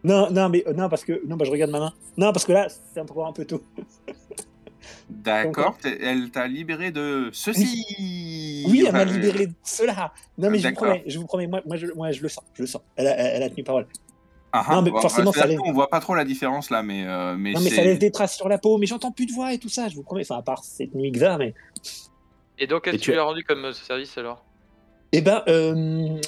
[0.05, 1.93] Non, non, mais euh, non parce que non, bah je regarde ma main.
[2.17, 3.61] Non, parce que là, c'est encore un peu tôt.
[5.11, 8.65] D'accord, elle t'a libéré de ceci.
[8.69, 10.13] Oui, elle m'a libéré de cela.
[10.39, 12.45] Non, mais je vous promets, je vous promets, moi, moi, je, moi, je le sens,
[12.53, 12.83] je le sens.
[12.97, 13.87] Elle a, elle a tenu parole.
[14.57, 16.83] Ah, ah, Non, mais bon, forcément, ça laisse- qu'on voit pas trop la différence là,
[16.83, 19.27] mais euh, mais Non, mais ça laisse des traces sur la peau, mais j'entends plus
[19.27, 20.23] de voix et tout ça, je vous promets.
[20.23, 21.55] Enfin, à part cette nuit que ça, mais.
[22.59, 24.45] Et donc qu'est-ce que tu lui as- rendu comme euh, service alors?
[25.13, 26.21] Eh ben, euh,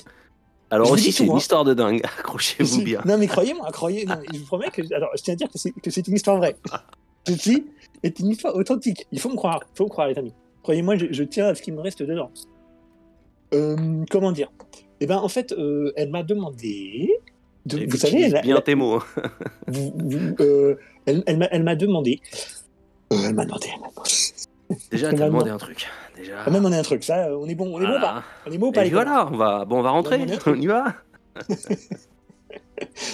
[0.71, 1.39] Alors Je aussi, c'est une souvent.
[1.39, 2.01] histoire de dingue.
[2.19, 3.01] Accrochez-vous bien.
[3.05, 4.05] Non, mais croyez-moi, croyez.
[4.07, 4.83] mais je vous promets que.
[4.95, 6.57] Alors, je tiens à dire que c'est, que c'est une histoire vraie.
[7.29, 7.65] Ceci
[8.03, 9.07] est une histoire authentique.
[9.13, 9.61] Il faut me croire.
[9.75, 10.35] Il faut me croire, les amis.
[10.63, 12.31] Croyez-moi, je, je tiens à ce qu'il me reste dedans.
[13.55, 14.51] Euh, comment dire?
[15.01, 17.11] Eh ben, en fait, euh, elle m'a demandé.
[17.67, 19.03] De- vous savez, elle, bien elle- tes mots.
[19.67, 20.77] vous- vous- euh,
[21.07, 22.21] elle, elle m'a, demandé.
[23.13, 23.69] euh, elle m'a demandé.
[23.71, 24.13] Elle m'a demandé.
[24.91, 25.87] Déjà, Elle m'a demandé un truc.
[26.17, 26.43] Déjà.
[26.47, 27.05] Elle m'a demandé un truc.
[27.05, 27.71] Ça, on est bon.
[27.75, 28.25] On est bon ou pas?
[28.47, 30.19] On est bon pas Et voilà, on va, bon, on va rentrer.
[30.47, 30.95] On y va.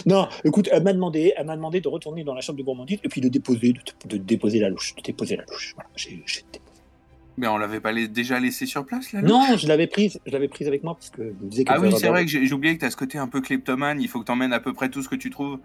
[0.06, 2.98] Non, écoute, elle m'a demandé, elle m'a demandé de retourner dans la chambre de gourmandise
[3.04, 5.74] et puis de déposer, de, de déposer la louche, de déposer la louche.
[5.76, 6.22] Voilà, j'ai-.
[7.38, 10.48] Mais on l'avait pas déjà laissé sur place là Non, je l'avais prise, je l'avais
[10.48, 12.52] prise avec moi parce que je me disais qu'elle Ah oui, c'est vrai que j'ai
[12.52, 14.00] oublié que t'as ce côté un peu kleptomane.
[14.00, 15.58] Il faut que t'emmènes à peu près tout ce que tu trouves.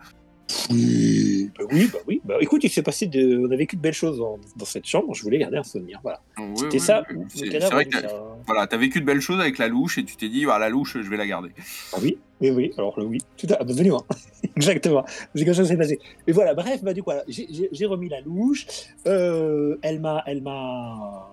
[0.70, 2.22] Oui, bah oui, bah oui.
[2.24, 4.86] Bah écoute, il s'est passé de, on a vécu de belles choses dans, dans cette
[4.86, 5.14] chambre.
[5.14, 6.00] Je voulais garder un souvenir.
[6.04, 6.22] Voilà.
[6.38, 7.04] Oui, C'était oui, ça.
[7.14, 7.24] oui.
[7.36, 8.08] C'est vrai que t'as-
[8.46, 10.70] voilà, t'as vécu de belles choses avec la louche et tu t'es dit, ah, la
[10.70, 11.50] louche, je vais la garder.
[11.94, 12.72] Ah oui, oui, oui.
[12.78, 14.06] Alors là, oui, tout à absolument,
[14.56, 15.04] exactement.
[15.36, 16.00] C'est comme ça que s'est passé.
[16.28, 18.66] Et voilà, bref, bah du coup, voilà, j'ai- remis la louche.
[19.06, 21.30] Euh, elle m'a, elle m'a,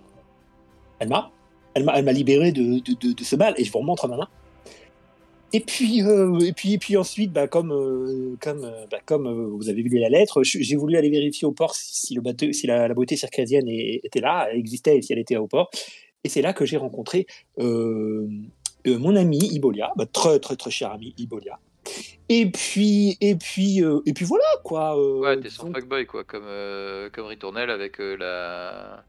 [0.98, 1.30] elle m'a,
[1.74, 3.54] elle m'a, elle m'a libéré de, de, de, de ce mal.
[3.56, 4.28] Et je vous remontre ma main.
[5.52, 9.28] Et puis, euh, et puis, et puis ensuite, bah, comme, euh, comme, euh, bah, comme
[9.28, 12.22] euh, vous avez vu la lettre, j'ai voulu aller vérifier au port si, si le
[12.22, 15.46] bateau, si la, la beauté circadienne était là, elle existait et si elle était au
[15.46, 15.70] port.
[16.24, 17.28] Et c'est là que j'ai rencontré
[17.58, 21.60] mon ami Ibolia, bah, très très très cher ami Ibolia.
[22.28, 24.96] Et puis et puis et puis voilà quoi.
[25.20, 26.48] Ouais, t'es son fuckboy quoi, comme,
[27.12, 29.04] comme Ritournelle avec la.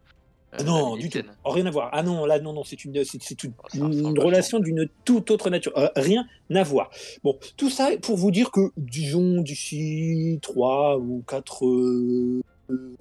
[0.52, 1.20] Ah euh, non, du tout.
[1.44, 1.90] Oh, rien à voir.
[1.92, 5.32] Ah non, là non non, c'est une c'est c'est une, Oh, une relation d'une toute
[5.32, 5.74] autre nature.
[5.78, 6.90] Euh, rien à voir.
[7.24, 12.42] Bon, tout ça pour vous dire que disons d'ici trois ou quatre euh,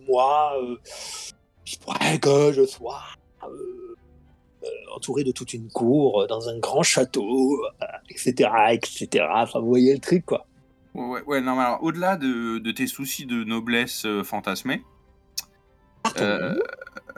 [0.08, 0.76] mois, euh,
[1.66, 3.02] il pourrait que je sois
[4.94, 9.26] entouré de toute une cour dans un grand château, euh, etc., etc.
[9.30, 10.46] Enfin, vous voyez le truc quoi.
[10.94, 14.22] Ouais, ouais, non, mais alors, au-delà de, de tes soucis de noblesse euh,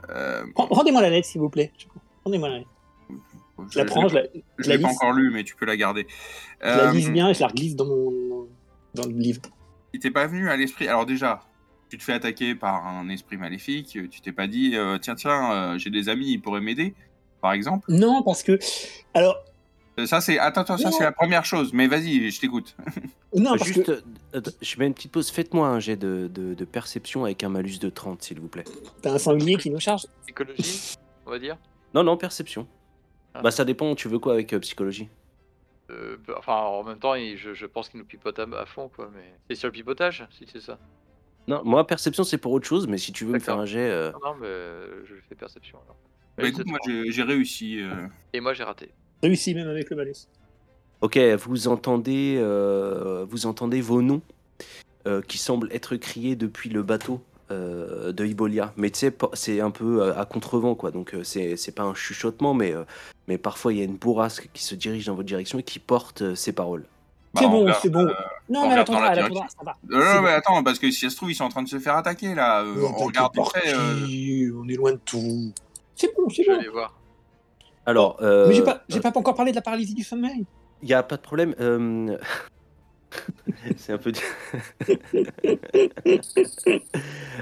[0.09, 1.73] euh, euh, Ren- Rendez-moi la lettre, s'il vous plaît.
[2.25, 2.71] Rendez-moi la lettre.
[3.71, 4.23] Je la prends, je la,
[4.59, 6.07] je l'ai pas encore lu, mais tu peux la garder.
[6.61, 8.49] je la Euh, lise bien et je la glisse dans mon
[8.95, 9.41] dans le livre.
[9.95, 10.89] Il t'est pas venu à l'esprit.
[10.89, 11.43] Alors, déjà,
[11.89, 13.99] tu te fais attaquer par un esprit maléfique.
[14.11, 16.95] Tu t'es pas dit, euh, tiens, tiens, euh, j'ai des amis, ils pourraient m'aider,
[17.41, 17.91] par exemple.
[17.91, 18.59] Non, parce que
[19.15, 19.51] alors Euh,
[20.05, 20.39] Ça, c'est.
[20.39, 21.73] Attends, attends, ça, c'est la première chose.
[21.73, 22.77] Mais vas-y, je t'écoute.
[23.35, 24.03] non Euh, parce Juste, que
[24.37, 25.31] euh, je mets une petite pause.
[25.31, 28.65] Faites-moi un jet de, de- de perception avec un malus de 30, s'il vous plaît.
[29.01, 30.07] t'as un sanglier qui nous charge?
[30.23, 31.57] Psychologie, on va dire.
[31.95, 32.67] Non, non, perception.
[33.33, 33.41] Ah.
[33.43, 35.09] Bah, ça dépend, tu veux quoi avec euh, psychologie?
[35.91, 38.67] Euh, bah, enfin, en même temps, il- je, je pense qu'il nous pipote à, à
[38.67, 39.11] fond, quoi.
[39.15, 40.79] Mais c'est sur le pipotage, si c'est ça.
[41.49, 43.89] Non, moi, perception, c'est pour autre chose, mais si tu veux me faire un jet.
[43.89, 45.97] euh, Non, non, mais euh, je fais perception alors.
[46.37, 47.81] Bah, écoute, moi j'ai j'ai réussi.
[47.81, 48.09] euh.
[48.35, 48.91] Et moi j'ai raté.
[49.23, 50.27] Réussi même avec le malus.
[51.01, 54.23] Ok, vous entendez, euh, vous entendez vos noms
[55.07, 58.73] euh, qui semblent être criés depuis le bateau euh, de Ibolia.
[58.77, 60.91] Mais tu sais, c'est un peu à contrevent, quoi.
[60.91, 62.85] Donc euh, c'est c'est pas un chuchotement, mais, euh,
[63.29, 65.79] mais parfois il y a une bourrasque qui se dirige dans votre direction et qui
[65.79, 66.85] porte euh, ces paroles.
[67.35, 68.07] Bah, c'est on bon, c'est bon.
[68.07, 68.13] euh,
[68.49, 69.77] non, on mais elle attendra, la elle attendra, ça va.
[69.89, 70.23] non, bon.
[70.23, 71.95] mais attends, parce que si ça se trouve, ils sont en train de se faire
[71.97, 72.63] attaquer là.
[72.63, 74.07] euh, on regarde euh,
[74.69, 75.53] est loin de tout.
[75.95, 76.61] C'est bon, c'est Je bon.
[76.63, 76.95] vais voir.
[77.87, 80.45] Alors, euh, Mais j'ai pas, j'ai pas encore parlé de la paralysie du sommeil.
[80.83, 81.55] Il n'y a pas de problème.
[81.61, 82.19] euh,
[83.77, 84.13] C'est un peu.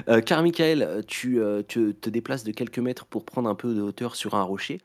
[0.09, 3.81] euh, Carmichael, tu, euh, tu te déplaces de quelques mètres pour prendre un peu de
[3.81, 4.81] hauteur sur un rocher.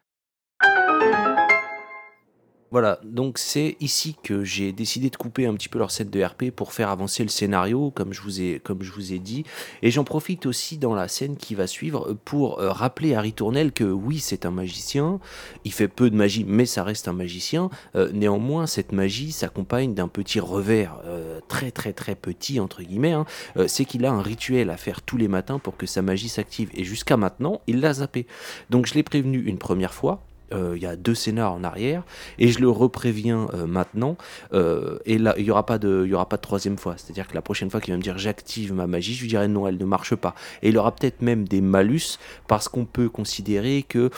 [2.71, 6.23] Voilà, donc c'est ici que j'ai décidé de couper un petit peu leur set de
[6.23, 9.43] RP pour faire avancer le scénario, comme je vous ai, comme je vous ai dit.
[9.81, 13.71] Et j'en profite aussi dans la scène qui va suivre pour euh, rappeler à Ritournelle
[13.71, 15.19] que oui, c'est un magicien,
[15.65, 17.71] il fait peu de magie, mais ça reste un magicien.
[17.95, 23.13] Euh, néanmoins, cette magie s'accompagne d'un petit revers euh, très très très petit, entre guillemets.
[23.13, 23.25] hein.
[23.57, 26.29] Euh, c'est qu'il a un rituel à faire tous les matins pour que sa magie
[26.29, 26.69] s'active.
[26.75, 28.27] Et jusqu'à maintenant, il l'a zappé.
[28.69, 30.28] Donc je l'ai prévenu une première fois.
[30.53, 32.03] Euh, Il y a deux scénars en arrière
[32.37, 34.17] et je le repréviens euh, maintenant
[34.53, 36.95] euh, et là il y aura pas de aura pas de troisième fois.
[36.97, 39.21] C'est à dire que la prochaine fois qu'il va me dire j'active ma magie je
[39.21, 40.35] lui dirai non elle ne marche pas.
[40.61, 44.09] Et il aura peut-être même des malus parce qu'on peut considérer que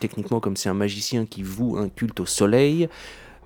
[0.00, 2.88] techniquement comme c'est un magicien qui voue un culte au soleil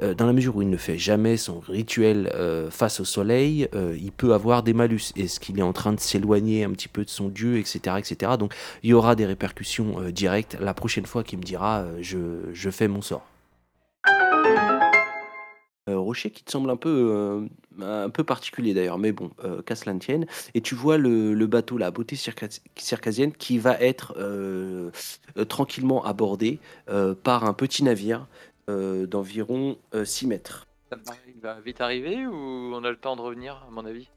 [0.03, 3.69] euh, dans la mesure où il ne fait jamais son rituel euh, face au soleil,
[3.75, 5.13] euh, il peut avoir des malus.
[5.17, 7.97] Est-ce qu'il est en train de s'éloigner un petit peu de son dieu, etc.
[7.99, 8.33] etc.
[8.39, 12.89] Donc il y aura des répercussions directes la prochaine fois qu'il me dira je, fais
[12.89, 13.27] mon sort.
[15.87, 17.47] Rocher qui te semble un peu,
[17.81, 19.31] un peu particulier d'ailleurs, mais bon,
[19.67, 20.27] qu'à cela ne tienne.
[20.55, 24.15] Et tu vois le, bateau, la beauté circa- circassienne, qui va être
[25.49, 26.59] tranquillement abordé
[27.23, 28.27] par un petit navire
[28.69, 30.67] d'environ 6 mètres.
[30.91, 33.71] Ça me paraît- Il va vite arriver ou on a le temps de revenir, à
[33.71, 34.09] mon avis?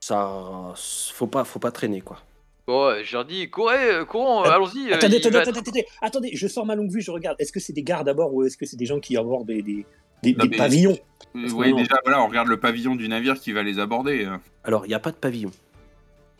[0.00, 0.72] Ça,
[1.12, 2.18] faut pas, faut pas traîner quoi.
[2.66, 4.90] Bon, euh, je leur dis, courez, euh, courons, euh, Euh, allons-y.
[4.90, 7.36] euh, Attendez, attendez, attendez, être- attendez, attendez, je sors ma longue vue, je regarde.
[7.38, 9.60] Est-ce que c'est des gardes d'abord ou est-ce que c'est des gens qui abordent des,
[9.62, 9.84] des,
[10.22, 10.98] des- Non, des mais- pavillons?
[11.36, 11.76] euh, non.
[11.76, 14.24] déjà, voilà, on regarde le pavillon du navire qui va les aborder.
[14.24, 14.36] euh.
[14.64, 15.50] Alors, il n'y a pas de pavillon.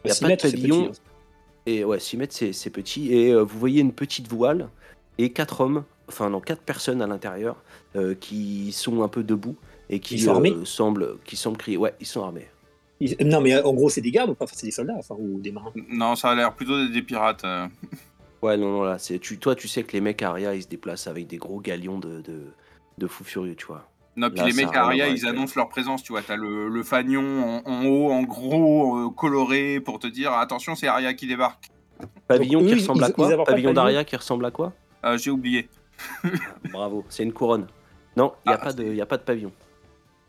[0.05, 0.89] Il n'y a Six pas de mètres, pavillon.
[0.89, 1.03] petit, hein.
[1.67, 3.13] Et ouais, 6 mètres, c'est c'est petit.
[3.15, 4.69] Et euh, vous voyez une petite voile
[5.19, 7.57] et quatre hommes, enfin non, quatre personnes à l'intérieur
[7.97, 9.57] euh, qui sont un peu debout
[9.91, 11.77] et qui Ils sont armés semblent, qui semblent crier.
[11.77, 12.49] Ouais, ils sont armés.
[13.01, 14.95] Ils- Non, mais euh, en gros, c'est des gardes ou pas Enfin, c'est des soldats
[14.97, 15.73] enfin, ou des marins.
[15.91, 17.45] Non, ça a l'air plutôt des, des pirates.
[17.45, 17.67] euh.
[18.43, 20.63] Ouais, non, non, là, c'est tu, toi, tu sais que les mecs à Aria, ils
[20.63, 22.43] se déplacent avec des gros galions de, de,
[22.99, 23.89] de fous furieux, tu vois.
[24.17, 26.23] Non, puis Là, les mecs Aria, ils annoncent leur présence, tu vois.
[26.23, 30.75] T'as le, le fanion en, en haut, en gros, euh, coloré, pour te dire attention,
[30.77, 31.69] c'est Aria qui débarque.
[32.29, 34.73] Pavillon qui ils- ressemble ils- à quoi Pavillon pavillon d'Aria qui ressemble à quoi
[35.05, 35.69] Euh, J'ai oublié.
[36.73, 37.67] Bravo, c'est une couronne.
[38.17, 39.53] Non, il n'y a, Ah, pas de- y a pas de pavillon.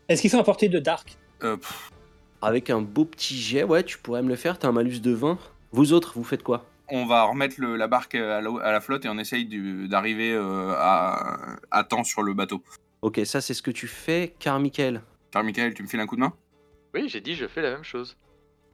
[0.08, 1.90] Est-ce qu'ils sont à portée de Dark Euh, pff,
[2.42, 5.12] Avec un beau petit jet, ouais, tu pourrais me le faire, t'as un malus de
[5.12, 5.38] 20.
[5.72, 6.64] Vous autres, vous faites quoi?
[6.88, 9.88] On va remettre le- la barque à la, à la flotte et on essaye du-
[9.88, 12.62] d'arriver euh, à, à temps sur le bateau.
[13.02, 15.02] Ok, ça c'est ce que tu fais, car Michael.
[15.32, 16.32] Car Michael, tu me files un coup de main?
[16.94, 18.16] Oui, j'ai dit, je fais la même chose.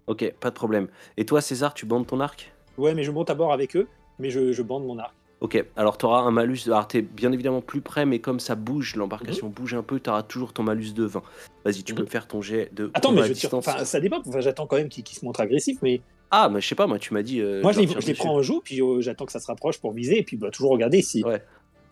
[0.06, 0.88] Ok, pas de problème.
[1.16, 2.52] Et toi, César, tu bandes ton arc?
[2.76, 3.88] Ouais, mais je monte à bord avec eux,
[4.18, 5.14] mais je, je bande mon arc.
[5.42, 6.60] Ok, alors tu auras un malus.
[6.66, 10.08] Alors t'es bien évidemment plus près, mais comme ça bouge, l'embarcation bouge un peu, tu
[10.08, 11.20] auras toujours ton malus de 20.
[11.64, 11.96] Vas-y, tu Mhm.
[11.98, 12.90] peux me faire ton jet de.
[12.94, 13.52] Attends, mais je tire.
[13.52, 14.20] Enfin, ça dépend.
[14.24, 16.00] Enfin, j'attends quand même qu'ils se montrent agressifs, mais
[16.30, 17.40] Ah, mais je sais pas, moi tu m'as dit.
[17.40, 19.78] euh, moi, je les, je prends en joue, puis euh, j'attends que ça se rapproche
[19.80, 21.24] pour viser, et puis bah, toujours regarder si.
[21.24, 21.42] Ouais.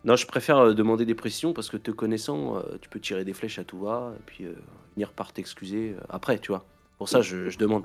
[0.05, 3.33] Non, je préfère euh, demander des précisions parce que te connaissant, tu peux tirer des
[3.35, 4.47] flèches à tout va et puis
[4.95, 6.65] venir par t'excuser après, tu vois.
[6.99, 7.83] Pour ça, je, je demande.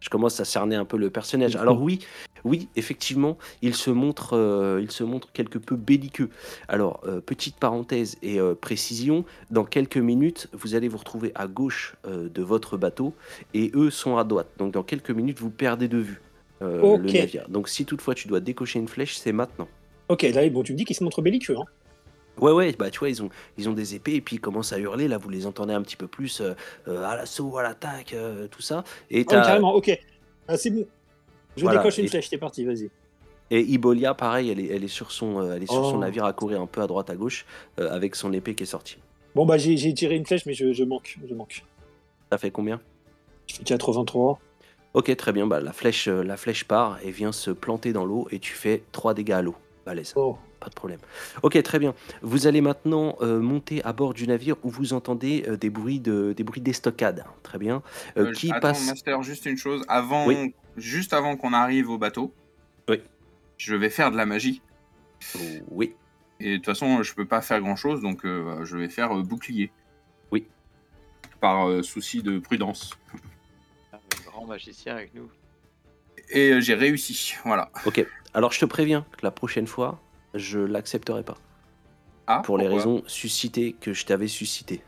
[0.00, 1.56] Je commence à cerner un peu le personnage.
[1.56, 2.00] Alors oui,
[2.44, 6.30] oui, effectivement, il se montre, euh, il se montre quelque peu belliqueux.
[6.68, 11.46] Alors euh, petite parenthèse et euh, précision, dans quelques minutes, vous allez vous retrouver à
[11.46, 13.14] gauche de votre bateau
[13.54, 14.48] et eux sont à droite.
[14.58, 16.20] Donc dans quelques minutes, vous perdez de vue
[16.60, 17.48] le navire.
[17.48, 19.68] Donc si toutefois tu dois décocher une flèche, c'est maintenant.
[20.08, 21.56] Ok, là, bon, tu me dis qu'ils se montrent belliqueux.
[21.56, 21.64] Hein.
[22.40, 24.72] Ouais, ouais, bah tu vois, ils ont, ils ont des épées et puis ils commencent
[24.72, 25.08] à hurler.
[25.08, 26.54] Là, vous les entendez un petit peu plus euh,
[26.88, 28.84] euh, à l'assaut, à l'attaque, euh, tout ça.
[29.10, 29.90] Et, Oh, carrément, ok.
[30.46, 30.86] Ah, c'est bon.
[31.56, 32.90] Je Voilà, décoche une et- flèche, t'es parti, vas-y.
[33.50, 36.00] et Ibolia, pareil, elle est, elle est sur, son, elle est sur son Oh.
[36.00, 37.44] navire à courir un peu à droite, à gauche,
[37.80, 38.98] euh, avec son épée qui est sortie.
[39.34, 41.18] Bon, bah, j'ai tiré une flèche, mais je, je manque.
[41.28, 41.64] Je manque.
[42.30, 42.80] Ça fait combien?
[43.46, 44.38] Je fais 83.
[44.94, 45.46] Ok, très bien.
[45.46, 48.82] Bah, la, flèche, la flèche part et vient se planter dans l'eau et tu fais
[48.92, 49.54] 3 dégâts à l'eau.
[49.88, 50.12] Balèze.
[50.16, 50.38] Oh.
[50.60, 50.98] Pas de problème.
[51.42, 51.94] Ok, très bien.
[52.20, 56.00] Vous allez maintenant euh, monter à bord du navire où vous entendez euh, des bruits
[56.00, 57.24] de des bruits d'estocade.
[57.44, 57.82] Très bien.
[58.16, 59.84] Euh, Euh, qui attends, passe Master, juste une chose.
[59.88, 60.54] Avant, Oui.
[60.76, 62.32] Juste avant qu'on arrive au bateau,
[62.88, 63.00] Oui.
[63.56, 64.60] je vais faire de la magie.
[65.70, 65.94] Oui.
[66.40, 69.16] Et de toute façon, je peux pas faire grand chose, donc euh, je vais faire
[69.16, 69.70] euh, bouclier.
[70.32, 70.46] Oui.
[71.40, 72.94] Par euh, souci de prudence.
[73.92, 75.28] Un grand magicien avec nous.
[76.30, 77.34] Et euh, j'ai réussi.
[77.44, 77.70] Voilà.
[78.38, 79.98] Alors je te préviens que la prochaine fois,
[80.32, 81.34] je l'accepterai pas.
[82.28, 84.80] Ah, pour les raisons suscitées que je t'avais suscitées.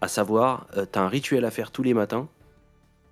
[0.00, 2.30] À savoir, tu t'as un rituel à faire tous les matins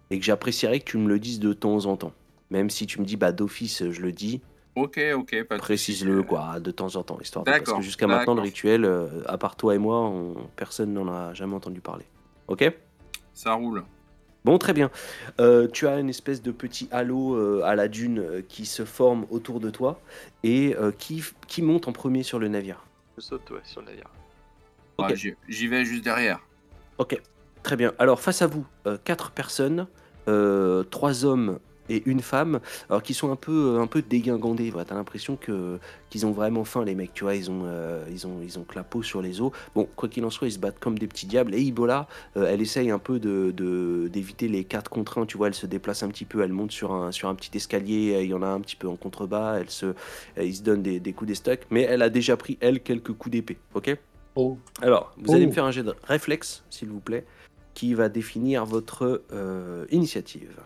[0.08, 2.14] et que j'apprécierais que tu me le dises de temps en temps.
[2.48, 4.40] Même si tu me dis bah d'office je le dis,
[4.76, 8.06] Ok, ok, pas de précise-le quoi, de temps en temps, histoire de- parce que jusqu'à
[8.06, 11.82] maintenant le rituel, euh, à part toi et moi, on- personne n'en a jamais entendu
[11.82, 12.06] parler.
[12.48, 12.64] Ok?
[13.34, 13.84] Ça roule.
[14.44, 14.90] Bon, très bien.
[15.38, 18.84] Euh, tu as une espèce de petit halo euh, à la dune euh, qui se
[18.84, 20.00] forme autour de toi
[20.42, 22.84] et euh, qui, qui monte en premier sur le navire.
[23.16, 24.08] Je saute ouais, sur le navire.
[24.98, 25.08] Ok.
[25.10, 26.40] Ouais, j'y- J'y vais juste derrière.
[26.98, 27.20] Ok,
[27.62, 27.92] très bien.
[27.98, 29.86] Alors face à vous, euh, quatre personnes,
[30.28, 31.58] euh, trois hommes
[31.90, 34.70] et une femme, alors qui sont un peu, un peu dégingandés.
[34.70, 37.12] Voilà, T'as l'impression que qu'ils ont vraiment faim les mecs.
[37.14, 39.52] Tu vois, ils ont, euh, ils ont, ils ont que la peau sur les os.
[39.74, 41.54] Bon, quoi qu'il en soit, ils se battent comme des petits diables.
[41.54, 43.52] Et Ibola, euh, elle essaye un peu de
[44.08, 45.26] d'éviter les quatre contre un.
[45.26, 47.56] Tu vois, elle se déplace un petit peu, elle monte sur un sur un petit
[47.56, 48.14] escalier.
[48.14, 49.58] euh, Il y en a un petit peu en contrebas.
[49.60, 49.94] Elle se, euh,
[50.42, 53.32] ils se donnent des, des coups d'estoc, mais elle a déjà pris elle quelques coups
[53.32, 53.58] d'épée.
[53.74, 53.96] Ok?
[54.36, 54.56] Oh.
[54.80, 55.48] Alors, vous allez Oh.
[55.48, 57.24] me faire un jet de réflexe, s'il vous plaît,
[57.74, 60.60] qui va définir votre euh, initiative.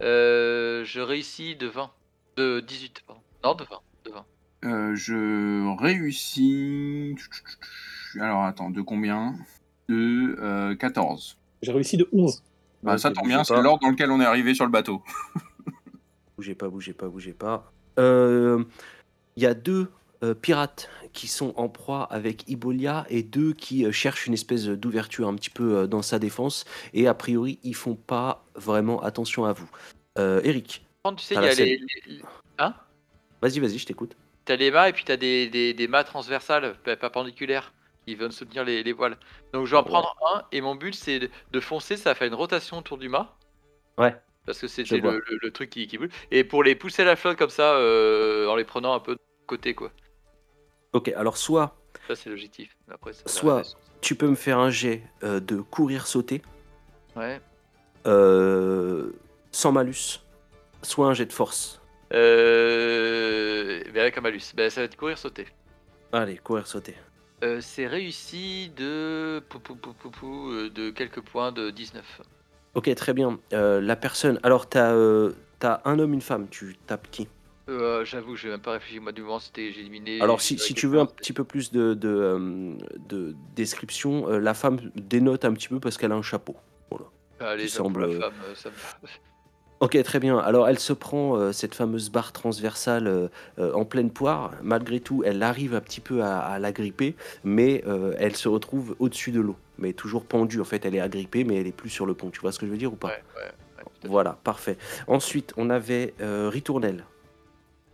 [0.00, 1.90] Euh, je réussis de 20.
[2.36, 3.22] De 18, pardon.
[3.44, 3.80] Non, de 20.
[4.04, 4.24] De 20.
[4.64, 7.14] Euh, je réussis.
[8.20, 9.34] Alors attends, de combien?
[9.88, 11.38] De euh, 14.
[11.62, 12.42] J'ai réussi de 11.
[12.82, 13.62] Bah, Ok, ça tombe bougez bien, c'est pas.
[13.62, 15.02] l'ordre dans lequel on est arrivé sur le bateau.
[16.36, 17.72] Bougez pas, bougez pas, bougez pas.
[17.98, 18.62] Euh,
[19.36, 19.88] Il y a deux
[20.22, 24.64] euh, pirates qui sont en proie avec Ibolia et deux qui euh, cherchent une espèce
[24.66, 26.64] d'ouverture un petit peu euh, dans sa défense.
[26.94, 29.70] Et a priori, ils font pas vraiment attention à vous.
[30.16, 30.84] Eric,
[31.16, 32.22] Tu sais, il y a les, les-
[32.58, 32.74] Hein?
[33.40, 34.16] Vas-y, vas-y, je t'écoute.
[34.44, 37.72] T'as les mâts et puis t'as des, des, des mâts transversales, perpendiculaires,
[38.04, 39.16] qui viennent soutenir les, les voiles.
[39.52, 39.88] Donc je vais en Ouais.
[39.88, 41.20] prendre un et mon but c'est
[41.52, 43.36] de, foncer, ça fait une rotation autour du mât.
[43.96, 44.16] Ouais.
[44.44, 45.98] Parce que c'était le, le- le truc qui, qui.
[46.32, 49.14] Et pour les pousser à la flotte comme ça, euh, en les prenant un peu
[49.14, 49.92] de côté quoi.
[50.92, 52.76] Ok, alors soit Ça c'est l'objectif.
[52.86, 56.42] Mais Après, ça Soit- tu peux me faire un jet euh, de courir-sauter.
[57.16, 57.40] Ouais.
[58.06, 59.10] Euh,
[59.50, 60.20] sans malus,
[60.82, 61.80] soit un jet de force.
[62.14, 63.82] Euh...
[63.92, 64.52] ben, avec un malus.
[64.54, 65.46] Ben, ça va être courir sauter.
[66.12, 66.94] Allez, courir, sauter.
[67.44, 69.42] Euh, c'est réussi de...
[69.48, 72.22] Pou, pou, pou, euh, de quelques points de 19.
[72.74, 73.38] Ok, très bien.
[73.50, 74.38] La personne.
[74.42, 74.94] Alors, t'as
[75.58, 76.48] t'as un homme, une femme.
[76.48, 77.28] Tu tapes qui?
[77.68, 79.00] Euh, J'avoue, j'ai même pas réfléchi.
[79.00, 80.20] Moi, du moment, c'était j'ai éliminé.
[80.20, 82.74] Alors, si, tu veux un petit peu plus de, de, euh,
[83.08, 86.56] de description, euh, la femme dénote un petit peu parce qu'elle a un chapeau.
[87.68, 88.74] Semble- la femme, euh, ça me-
[89.80, 90.38] Ok, très bien.
[90.38, 93.28] Alors, elle se prend euh, cette fameuse barre transversale euh,
[93.60, 94.50] euh, en pleine poire.
[94.60, 97.84] Malgré tout, elle arrive un petit peu à, à la gripper, mais
[98.18, 99.56] elle se retrouve au-dessus de l'eau.
[99.78, 100.60] Mais toujours pendue.
[100.60, 102.30] En fait, elle est agrippée, mais elle est plus sur le pont.
[102.30, 103.42] Tu vois ce que je veux dire ou pas Ouais, ouais,
[103.78, 103.84] ouais.
[104.08, 104.78] Voilà, parfait.
[105.06, 107.04] Ensuite, on avait Ritournelle.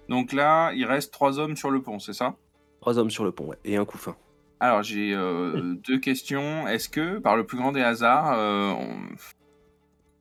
[0.09, 2.35] Donc là, il reste trois hommes sur le pont, c'est ça?
[2.81, 4.17] Trois hommes sur le pont, ouais, et un couffin.
[4.61, 6.67] Alors j'ai euh, deux questions.
[6.69, 8.97] Est-ce que, par le plus grand des hasards, euh, on...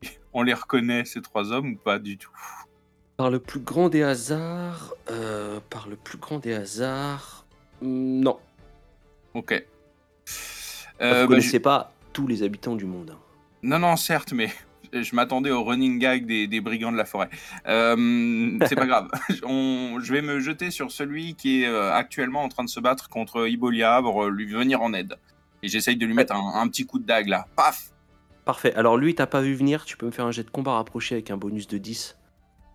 [0.33, 2.31] on les reconnaît ces trois hommes ou pas du tout?
[3.17, 7.45] Par le plus grand des hasards, euh, par le plus grand des hasards,
[7.81, 8.39] hmm, non.
[9.33, 9.53] Ok.
[10.25, 10.33] Vous
[11.01, 13.11] Euh, bah, connaissez pas tous les habitants du monde.
[13.11, 13.19] hein.
[13.61, 14.49] Non, non, certes, mais
[15.01, 17.29] je m'attendais au running gag des, des brigands de la forêt.
[17.67, 19.09] Euh, c'est pas grave.
[19.43, 22.79] On- je vais me jeter sur celui qui est euh, actuellement en train de se
[22.79, 25.15] battre contre Ibolia pour euh, lui venir en aide.
[25.63, 27.47] Et j'essaye de lui mettre un, un petit coup de dague là.
[27.55, 27.89] Paf
[28.45, 28.73] Parfait.
[28.75, 31.15] Alors lui, t'as pas vu venir, tu peux me faire un jet de combat rapproché
[31.15, 32.17] avec un bonus de 10.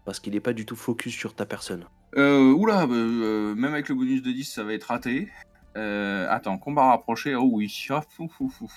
[0.07, 1.85] Parce qu'il n'est pas du tout focus sur ta personne.
[2.16, 5.28] Euh, oula, bah, euh, même avec le bonus de 10, ça va être raté.
[5.76, 7.70] Euh, attends, combat rapproché, oh oui.
[7.90, 8.70] Oh, fou, fou, fou.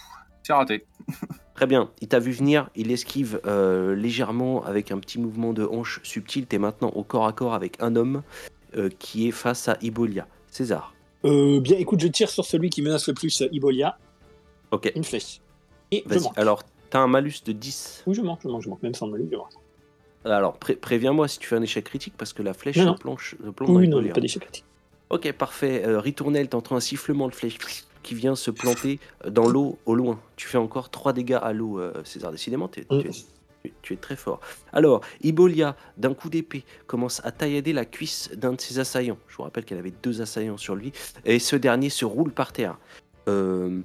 [0.44, 0.86] C'est raté.
[1.56, 5.64] Très bien, il t'a vu venir, il esquive euh, légèrement avec un petit mouvement de
[5.66, 6.48] hanche subtil.
[6.48, 8.24] T'es maintenant au corps à corps avec un homme
[8.76, 10.28] euh, qui est face à Ibolia.
[10.48, 10.94] César.
[11.24, 13.98] Euh, bien, écoute, je tire sur celui qui menace le plus euh, Ibolia.
[14.72, 15.40] Ok, Une flèche.
[15.92, 16.38] Et je manque.
[16.38, 18.04] Alors, t'as un malus de 10.
[18.08, 18.82] Oui, je manque, je manque, je manque.
[18.82, 19.52] Même sans malus, je manque.
[20.26, 22.96] Alors, pré- préviens-moi si tu fais un échec critique parce que la flèche Non, non.
[22.96, 24.14] planche, se plante dans Oui, non, Ibolia.
[24.14, 24.66] pas d'échec critique.
[25.10, 25.84] Ok, parfait.
[25.86, 27.58] Euh, Ritournelle, t'entends un sifflement de flèche
[28.04, 30.20] qui vient se planter dans l'eau au loin.
[30.36, 32.32] Tu fais encore 3 dégâts à l'eau, euh, César.
[32.32, 33.02] Décidément, Mm.
[33.84, 34.40] tu es très fort.
[34.74, 39.20] Alors, Ibolia, d'un coup d'épée, commence à taillader la cuisse d'un de ses assaillants.
[39.28, 40.92] Je vous rappelle qu'elle avait deux assaillants sur lui.
[41.26, 42.78] Et ce dernier se roule par terre.
[43.28, 43.80] Euh,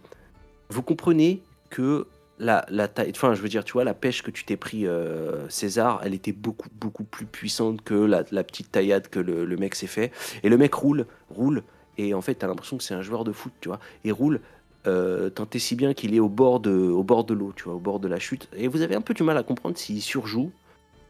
[0.70, 2.06] vous comprenez que
[2.38, 4.86] la, la taille, enfin, je veux dire, tu vois, la pêche que tu t'es pris,
[4.86, 9.44] euh, César, elle était beaucoup, beaucoup plus puissante que la, la petite taillade que le,
[9.44, 10.10] le mec s'est fait.
[10.42, 11.62] Et le mec roule, roule,
[11.98, 13.78] et en fait, t'as l'impression que c'est un joueur de foot, tu vois.
[14.04, 14.40] Et roule,
[14.86, 17.64] euh, tant et si bien qu'il est au bord de, au bord de l'eau, tu
[17.64, 18.48] vois, au bord de la chute.
[18.56, 20.52] Et vous avez un peu du mal à comprendre s'il surjoue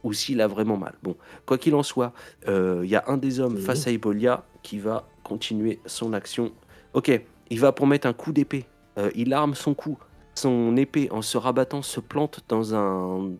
[0.04, 0.94] ou s'il a vraiment mal.
[1.02, 2.12] Bon, quoi qu'il en soit,
[2.48, 3.60] euh, il y a un des hommes Mhm.
[3.60, 6.52] face à Ebolia qui va continuer son action.
[6.94, 7.10] Ok,
[7.50, 8.66] il va pour mettre un coup d'épée.
[8.98, 9.98] Euh, il arme son coup.
[10.34, 13.30] Son épée, en se rabattant, se plante dans un,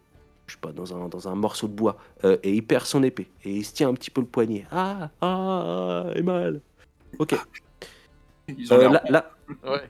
[0.47, 1.97] je sais pas, dans un, dans un morceau de bois.
[2.25, 3.29] Euh, et il perd son épée.
[3.45, 4.67] Et il se tient un petit peu le poignet.
[4.73, 6.61] Ah, ah, et mal.
[7.19, 7.35] Ok.
[8.49, 9.31] Ils ont Euh, la, la-
[9.65, 9.89] Ouais.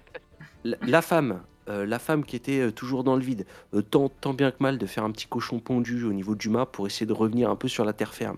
[0.64, 4.08] la, la femme, euh, la femme qui était euh, toujours dans le vide, euh, tant,
[4.08, 6.86] tant bien que mal de faire un petit cochon pondu au niveau du mât pour
[6.86, 8.36] essayer de revenir un peu sur la terre ferme.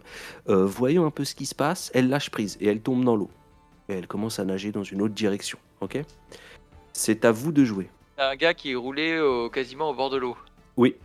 [0.48, 3.16] Euh, voyant un peu ce qui se passe, elle lâche prise et elle tombe dans
[3.16, 3.30] l'eau.
[3.88, 5.58] Et elle commence à nager dans une autre direction.
[5.80, 5.98] Ok?
[6.92, 7.88] C'est à vous de jouer.
[8.16, 10.36] T'as un gars qui est roulé au- quasiment au bord de l'eau.
[10.76, 10.96] Oui.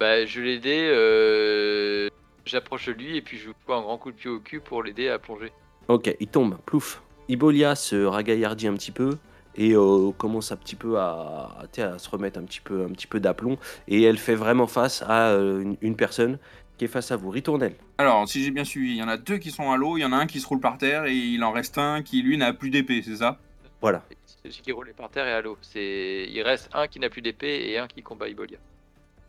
[0.00, 2.08] Bah, je l'ai aidé, euh,
[2.44, 4.60] j'approche de lui et puis je lui fous un grand coup de pied au cul
[4.60, 5.52] pour l'aider à plonger.
[5.88, 7.02] Ok, il tombe, plouf.
[7.28, 9.18] Ibolia se ragaillardit un petit peu
[9.56, 13.20] et euh, commence un petit peu à, se remettre un petit peu, un petit peu
[13.20, 13.58] d'aplomb.
[13.88, 16.38] Et elle fait vraiment face à euh, une, une personne
[16.76, 17.30] qui est face à vous.
[17.30, 17.74] Ritournelle.
[17.98, 20.02] Alors, si j'ai bien suivi, il y en a deux qui sont à l'eau, il
[20.02, 22.22] y en a un qui se roule par terre et il en reste un qui,
[22.22, 23.38] lui, n'a plus d'épée, c'est ça?
[23.80, 24.02] Voilà.
[24.26, 25.56] C'est celui qui est roulé par terre et à l'eau.
[25.62, 26.26] C'est...
[26.30, 28.58] Il reste un qui n'a plus d'épée et un qui combat Ibolia.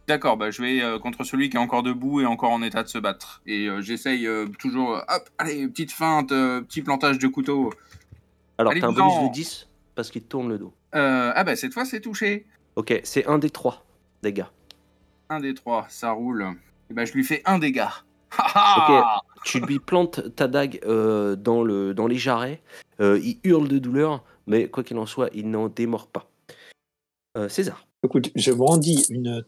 [0.07, 2.81] D'accord, bah je vais euh, contre celui qui est encore debout et encore en état
[2.81, 3.41] de se battre.
[3.45, 7.73] Et euh, j'essaye euh, toujours, hop, allez, petite feinte, euh, petit plantage de couteau.
[8.57, 10.73] Alors, t'as un bonus de 10 parce qu'il te tourne le dos.
[10.95, 12.45] Euh, ah bah cette fois c'est touché.
[12.75, 13.85] Ok, c'est un des trois
[14.23, 14.45] dégâts.
[15.29, 16.47] Un des trois, ça roule.
[16.89, 18.03] Et bah je lui fais un dégât.
[18.37, 22.61] Ha Tu lui plantes ta dague euh, dans, le, dans les jarrets.
[22.99, 26.29] Euh, il hurle de douleur, mais quoi qu'il en soit, il n'en démord pas.
[27.37, 27.87] Euh, César.
[28.03, 29.43] Écoute, je brandis une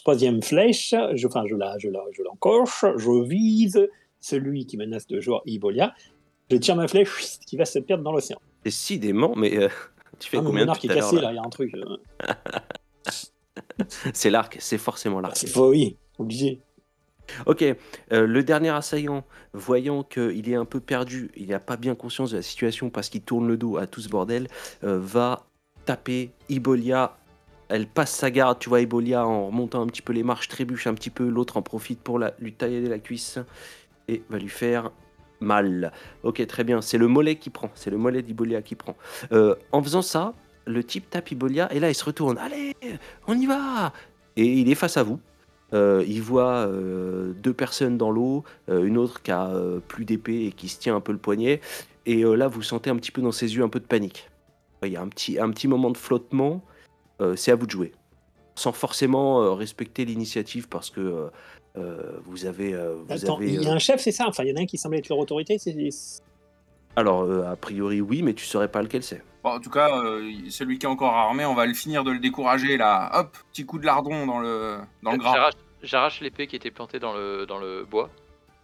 [0.00, 3.88] troisième flèche, je, enfin, je la, je la, je l'encoche, je vise
[4.20, 5.94] celui qui menace de joueur Ibolia.
[6.50, 8.38] Je tire ma flèche qui va se perdre dans l'océan.
[8.64, 9.68] Décidément, mais euh,
[10.18, 11.38] tu fais Ah, combien mon de arc est tout à l'heure, cassé, là il y
[11.38, 11.74] a un truc.
[11.74, 11.96] euh.
[14.14, 15.36] C'est l'arc, c'est forcément l'arc.
[15.36, 16.60] C'est oui, obligé.
[17.46, 17.76] Ok, euh,
[18.26, 22.36] le dernier assaillant, voyant qu'il est un peu perdu, il n'a pas bien conscience de
[22.36, 24.48] la situation parce qu'il tourne le dos à tout ce bordel,
[24.84, 25.46] euh, va
[25.84, 27.16] taper Ibolia.
[27.68, 30.86] Elle passe sa garde, tu vois, Ibolia en remontant un petit peu les marches, trébuche
[30.86, 33.38] un petit peu, l'autre en profite pour la, lui tailler la cuisse
[34.08, 34.90] et va lui faire
[35.40, 35.92] mal.
[36.22, 38.96] Ok, très bien, c'est le mollet qui prend, c'est le mollet d'Ibolia qui prend.
[39.32, 40.34] Euh, en faisant ça,
[40.66, 42.76] le type tape Ibolia et là il se retourne, allez,
[43.26, 43.92] on y va
[44.36, 45.20] Et il est face à vous.
[45.74, 49.50] Euh, il voit euh, deux personnes dans l'eau, une autre qui a
[49.88, 51.60] plus d'épée et qui se tient un peu le poignet.
[52.04, 54.28] Et là, vous sentez un petit peu dans ses yeux un peu de panique.
[54.82, 56.64] Il y a un petit, un petit moment de flottement.
[57.22, 57.92] Euh, c'est à vous de jouer.
[58.54, 61.30] Sans forcément euh, respecter l'initiative parce que
[61.78, 62.74] euh, vous avez.
[62.74, 64.26] euh, vous Attends, avez, il y a un chef, c'est ça?
[64.28, 65.74] Enfin, il y en a un qui semble être leur autorité c'est...
[66.94, 69.22] Alors, euh, a priori, oui, mais tu saurais pas lequel c'est.
[69.42, 72.10] Bon, en tout cas, euh, celui qui est encore armé, on va le finir de
[72.10, 73.10] le décourager là.
[73.14, 75.32] Hop, petit coup de lardon dans le, dans le gras.
[75.32, 78.10] J'arrache, j'arrache l'épée qui était plantée dans le, dans le bois.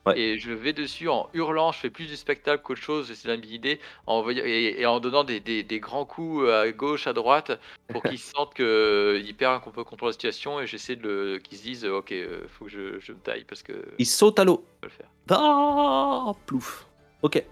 [0.08, 0.18] Ouais.
[0.20, 3.80] Et je vais dessus en hurlant, je fais plus du spectacle qu'autre chose, c'est l'idée,
[4.06, 8.02] en et, et en donnant des, des- des grands coups à gauche, à droite, pour
[8.04, 11.62] qu'ils sentent qu'il perd un peu contrôle de la situation, et j'essaie de qu'ils se
[11.62, 14.44] disent, ok, euh, faut que je, je me taille, parce que je Il saute à
[14.44, 14.64] l'eau.
[14.80, 15.08] peux le faire.
[15.30, 16.86] Ah, plouf.
[17.22, 17.42] Ok.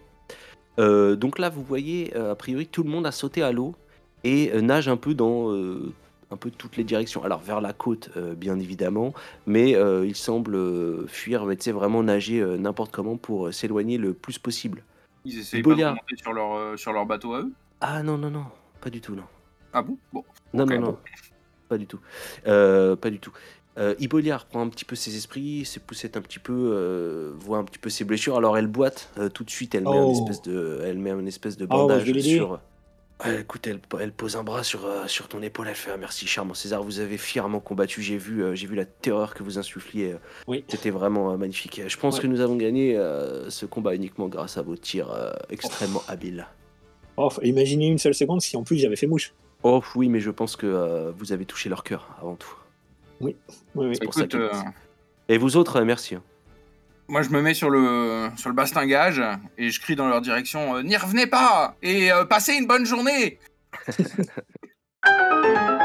[0.78, 3.74] Euh, donc là, vous voyez, euh, a priori, tout le monde a sauté à l'eau
[4.24, 5.92] et euh, nage un peu dans euh,
[6.30, 7.22] un peu toutes les directions.
[7.24, 9.14] Alors vers la côte, euh, bien évidemment,
[9.46, 13.46] mais euh, il semble euh, fuir, mais tu sais, vraiment nager euh, n'importe comment pour
[13.48, 14.82] euh, s'éloigner le plus possible.
[15.24, 15.86] Ils essayent Bolia.
[15.88, 17.52] pas de remonter sur leur, euh, sur leur bateau à eux?
[17.80, 18.44] Ah non, non, non,
[18.80, 19.24] pas du tout, non.
[19.72, 19.98] Ah bon?
[20.12, 20.24] Bon.
[20.54, 20.98] Non, non, non,
[21.68, 22.00] pas du tout.
[22.46, 23.32] Euh, pas du tout.
[23.78, 27.58] Euh, Ibolia reprend un petit peu ses esprits, ses poussettes un petit peu, euh, voit
[27.58, 28.36] un petit peu ses blessures.
[28.38, 30.12] Alors elle boite euh, tout de suite, elle met, un Oh.
[30.12, 32.60] espèce de, elle met une espèce de Oh, bandage sur.
[33.24, 35.96] Ouais, écoute, elle, elle pose un bras sur, euh, sur ton épaule, elle fait ah,
[35.96, 39.42] merci charmant César, vous avez fièrement combattu, j'ai vu, euh, j'ai vu la terreur que
[39.42, 40.64] vous insuffliez, euh, Oui.
[40.68, 41.80] c'était vraiment euh, magnifique.
[41.86, 42.22] Je pense Ouais.
[42.22, 46.46] que nous avons gagné euh, ce combat uniquement grâce à vos tirs euh, extrêmement habiles.
[47.16, 49.32] Oh, faut imaginer une seule seconde si en plus j'avais fait mouche.
[49.62, 52.54] Oh oui, mais je pense que euh, vous avez touché leur cœur avant tout.
[53.22, 53.34] Oui,
[53.74, 53.94] oui.
[53.94, 54.50] C'est pour ça Écoute, euh,
[55.30, 56.18] Et vous autres, merci.
[57.08, 59.22] Moi je me mets sur le, sur le bastingage
[59.58, 62.86] et je crie dans leur direction euh, N'y revenez pas Et euh, passez une bonne
[62.86, 63.38] journée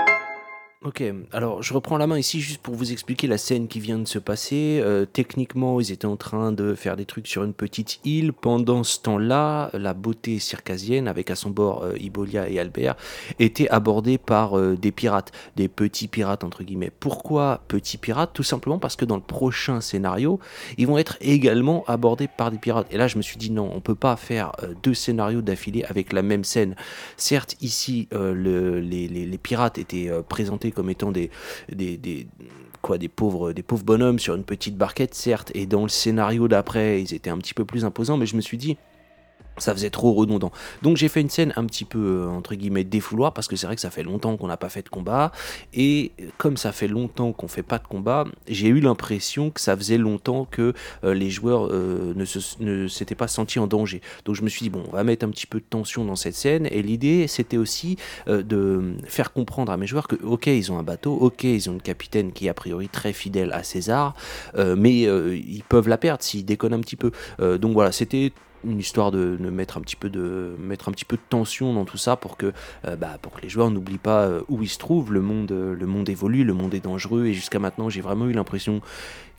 [0.84, 4.00] Ok, alors je reprends la main ici juste pour vous expliquer la scène qui vient
[4.00, 4.80] de se passer.
[4.84, 8.34] Euh, techniquement, ils étaient en train de faire des trucs sur une petite île.
[8.34, 12.96] Pendant ce temps-là, la beauté circasienne, avec à son bord euh, Ibolia et Albert,
[13.38, 16.92] était abordée par euh, des pirates, des petits pirates entre guillemets.
[17.00, 18.32] Pourquoi petits pirates?
[18.34, 20.40] Tout simplement parce que dans le prochain scénario,
[20.80, 22.88] ils vont être également abordés par des pirates.
[22.90, 26.12] Et là, je me suis dit non, on peut pas faire deux scénarios d'affilée avec
[26.12, 26.76] la même scène.
[27.18, 30.24] Certes, ici, le- les, pirates étaient euh,
[30.72, 31.30] comme étant des-
[32.82, 36.48] quoi, des pauvres, des pauvres bonhommes sur une petite barquette, certes, et dans le scénario
[36.48, 38.78] d'après, ils étaient un petit peu plus imposants, mais je me suis dit,
[39.58, 40.52] ça faisait trop redondant.
[40.82, 43.68] Donc j'ai fait une scène un petit peu, euh, entre guillemets, défouloir, parce que c'est
[43.68, 45.32] vrai que ça fait longtemps qu'on n'a pas fait de combat,
[45.74, 49.76] et comme ça fait longtemps qu'on fait pas de combat, j'ai eu l'impression que ça
[49.76, 50.74] faisait longtemps que
[51.04, 52.26] euh, les joueurs euh, ne
[52.66, 54.02] ne s'étaient pas sentis en danger.
[54.26, 56.16] Donc je me suis dit, bon, on va mettre un petit peu de tension dans
[56.16, 57.98] cette scène, et l'idée, c'était aussi
[58.28, 61.74] de faire comprendre à mes joueurs que, ok, ils ont un bateau, ok, ils ont
[61.74, 64.16] une capitaine qui est a priori très fidèle à César,
[64.58, 67.12] mais ils peuvent la perdre s'ils déconnent un petit peu.
[67.40, 68.32] Donc voilà, c'était
[68.66, 71.86] une histoire de, mettre un petit peu de mettre un petit peu de tension dans
[71.86, 72.54] tout ça pour que
[72.86, 75.14] euh, bah, pour que les joueurs n'oublient pas euh, où ils se trouvent.
[75.14, 78.28] Le monde euh, le monde évolue le monde est dangereux et jusqu'à maintenant j'ai vraiment
[78.28, 78.82] eu l'impression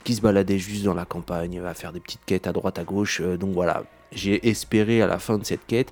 [0.04, 2.84] qu'ils se baladaient juste dans la campagne à faire des petites quêtes à droite à
[2.84, 3.84] gauche donc voilà.
[4.14, 5.90] J'ai espéré à la fin de cette quête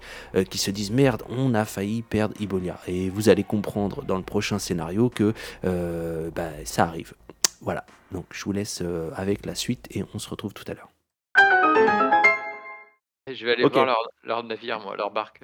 [0.51, 4.23] qu'ils se disent merde on a failli perdre Ibolia et vous allez comprendre dans le
[4.23, 7.15] prochain scénario que bah, ça arrive.
[7.63, 7.87] Voilà.
[8.13, 8.83] Donc je vous laisse
[9.17, 10.90] avec la suite et on se retrouve tout à l'heure
[13.27, 13.73] Je vais aller Ok.
[13.73, 15.43] voir leur, leur navire, moi, leur barque.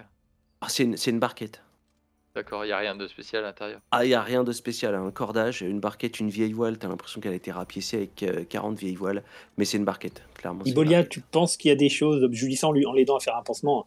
[0.61, 1.63] Ah, c'est une, c'est une barquette
[2.35, 3.81] D'accord, il n'y a rien de spécial à l'intérieur.
[3.91, 6.89] Ah, il n'y a rien de spécial, un cordage, une barquette, une vieille voile, t'as
[6.89, 9.23] l'impression qu'elle a été rapiécée avec euh, 40 vieilles voiles,
[9.57, 10.61] mais c'est une barquette, clairement.
[10.67, 11.13] c'est une Ibolia, barquette.
[11.13, 13.87] tu penses qu'il y a des choses, Julissant lui en l'aidant à faire un pansement,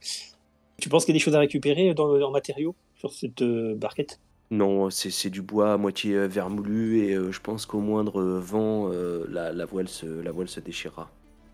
[0.81, 3.75] tu penses qu'il y a des choses à récupérer dans, en matériaux sur cette euh,
[3.75, 4.19] barquette?
[4.51, 8.19] Non, c'est c'est du bois à moitié euh, vermoulu et euh, je pense qu'au moindre
[8.19, 11.11] euh, vent, euh, la, la voile se, la voile se déchirera.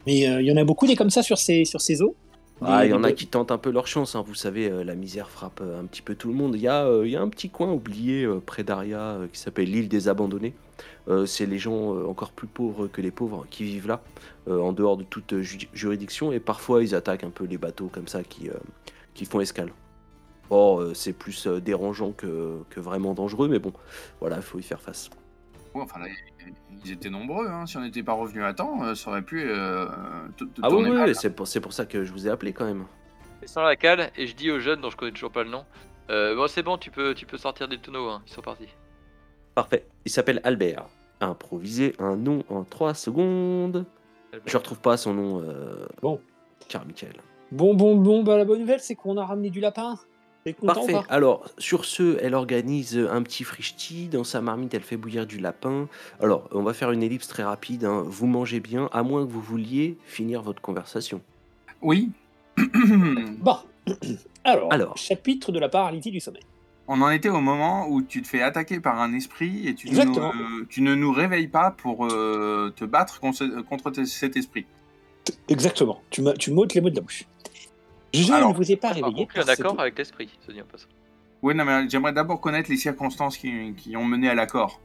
[0.07, 2.15] Mais euh, il y en a beaucoup des comme ça sur ces, sur ces eaux?
[2.61, 4.83] Ah, il y en a qui tentent un peu leur chance, hein, vous savez, euh,
[4.83, 6.55] la misère frappe euh, un petit peu tout le monde.
[6.55, 9.27] Il y a, euh, il y a un petit coin oublié euh, près d'Aria euh,
[9.27, 10.55] qui s'appelle l'île des abandonnés.
[11.09, 14.01] Euh, c'est les gens euh, encore plus pauvres que les pauvres qui vivent là,
[14.47, 17.89] euh, en dehors de toute ju- juridiction, et parfois ils attaquent un peu les bateaux
[17.89, 18.53] comme ça qui, euh,
[19.13, 19.71] qui font escale.
[20.49, 23.73] Or, euh, c'est plus euh, dérangeant que, que vraiment dangereux, mais bon,
[24.21, 25.09] voilà, il faut y faire face.
[25.73, 26.07] Ouais, enfin, là,
[26.85, 27.47] ils étaient nombreux.
[27.47, 27.65] Hein.
[27.65, 29.87] Si on n'était pas revenu à temps, euh, ça aurait pu euh,
[30.61, 32.85] Ah oui, c'est pour, ça que je vous ai appelé quand même.
[33.41, 35.49] Et sans la cale, et je dis aux jeunes dont je connais toujours pas le
[35.49, 35.65] nom,
[36.09, 38.69] euh, bon c'est bon, tu peux, tu peux sortir des tonneaux, hein, ils sont partis.
[39.55, 39.87] Parfait.
[40.05, 40.85] Il s'appelle Albert.
[41.21, 43.85] Improviser un nom en 3 secondes.
[44.45, 45.41] Je retrouve pas son nom.
[45.41, 45.87] Euh...
[46.01, 46.19] Bon.
[46.67, 47.13] Carmichael.
[47.51, 49.97] Bon, bon, bon, bah, la bonne nouvelle, c'est qu'on a ramené du lapin.
[50.53, 50.93] Content Parfait.
[50.93, 51.05] pas?
[51.09, 54.07] Alors, sur ce, elle organise un petit frichti.
[54.07, 55.87] Dans sa marmite, elle fait bouillir du lapin.
[56.21, 57.85] Alors, on va faire une ellipse très rapide.
[57.85, 58.03] hein.
[58.05, 61.21] Vous mangez bien, à moins que vous vouliez finir votre conversation.
[61.81, 62.11] Oui.
[63.39, 63.57] Bon.
[64.43, 64.97] Alors, Alors.
[64.97, 66.43] chapitre de la paralysie du sommeil.
[66.87, 69.89] On en était au moment où tu te fais attaquer par un esprit et tu,
[69.89, 74.65] ne, tu ne nous réveilles pas pour euh, te battre contre, contre cet esprit.
[75.47, 75.99] Exactement.
[76.11, 77.23] Tu m'ôtes les mots de la bouche.
[78.23, 79.15] Je Alors, ne vous ai pas Par réveillé.
[79.25, 80.87] conclu un parce accord que- avec l'esprit, se dit en passant.
[81.41, 84.79] Oui, non, mais j'aimerais d'abord connaître les circonstances qui, qui ont mené à l'accord.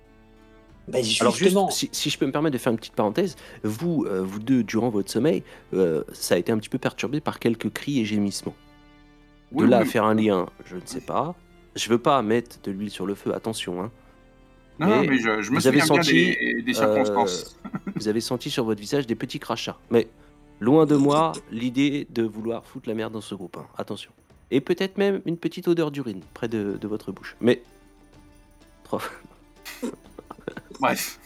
[0.89, 1.05] Bah, Alors,
[1.35, 4.21] juste, justement, si, si je peux me permettre de faire une petite parenthèse, vous, euh,
[4.23, 5.43] vous deux, durant votre sommeil,
[5.75, 8.55] euh, ça a été un petit peu perturbé par quelques cris et gémissements.
[9.53, 11.35] De Oui, là à faire un lien, je ne sais pas.
[11.77, 13.83] Je veux pas mettre de l'huile sur le feu, attention.
[13.83, 13.91] Hein.
[14.81, 17.57] Non, non, mais je, je me vous avez souviens bien senti, des, des circonstances.
[17.95, 19.79] Vous avez senti sur votre visage des petits crachats.
[19.91, 20.09] Mais
[20.61, 23.57] loin de moi l'idée de vouloir foutre la merde dans ce groupe.
[23.59, 23.67] hein.
[23.77, 24.11] Attention.
[24.51, 27.37] Et peut-être même une petite odeur d'urine près de, de votre bouche.
[27.41, 27.63] Mais.
[28.85, 29.01] Trop.
[30.81, 31.19] Bref.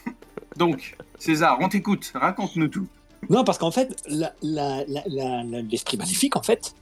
[0.56, 2.12] Donc, César, on t'écoute.
[2.14, 2.86] Raconte-nous tout.
[3.30, 6.74] Non, parce qu'en fait, la- la- la- la- la- l'esprit maléfique, en fait,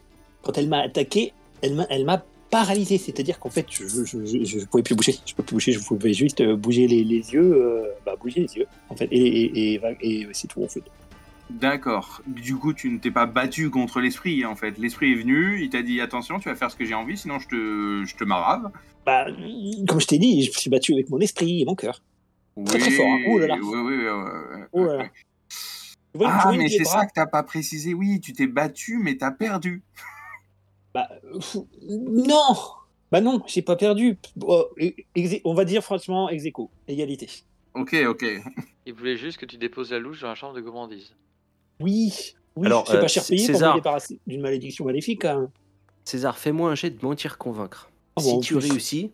[0.43, 1.33] quand elle m'a attaqué,
[1.63, 1.75] elle
[2.05, 2.99] m'a, paralysé.
[2.99, 5.15] C'est-à-dire qu'en fait, je, je pouvais plus bouger.
[5.25, 5.73] Je pouvais plus bouger.
[5.73, 9.17] Je pouvais juste bouger les, les yeux, euh, bah, bouger les yeux, en fait, et,
[9.17, 10.83] et, et, et c'est tout en fait.
[11.61, 12.23] D'accord.
[12.27, 14.79] Du coup, tu ne t'es pas battu contre l'esprit, en fait.
[14.79, 17.39] L'esprit est venu, il t'a dit attention, tu vas faire ce que j'ai envie, sinon
[17.39, 18.71] je te, je te marave.
[19.07, 19.27] Bah,
[19.89, 22.03] comme je t'ai dit, je me suis battu avec mon esprit et mon cœur.
[22.67, 23.19] Très, très fort, hein.
[23.29, 23.57] Oh là là.
[23.61, 25.11] Oui, oui, oui, ouais, Oh là là.
[26.15, 27.95] Vois- Ah, mais c'est ça que t'as pas précisé.
[27.95, 29.83] Oui, tu t'es battu, mais t'as perdu.
[30.95, 31.09] Bah,
[31.91, 32.55] non
[33.11, 34.19] Bah non, j'ai pas perdu.
[35.15, 37.29] Ex- on va dire franchement ex aequo, égalité.
[37.75, 38.25] Ok, ok.
[38.85, 41.15] Il voulait juste que tu déposes la louche dans la chambre de gourmandise.
[41.83, 45.24] Oui, oui, Alors, c'est euh, pas cher payé pour me débarrasser d'une malédiction maléfique.
[45.24, 45.51] hein.
[46.05, 47.91] César, fais-moi un jet de mentir convaincre.
[48.16, 48.70] Ah si bon, tu plus.
[48.70, 49.12] réussis,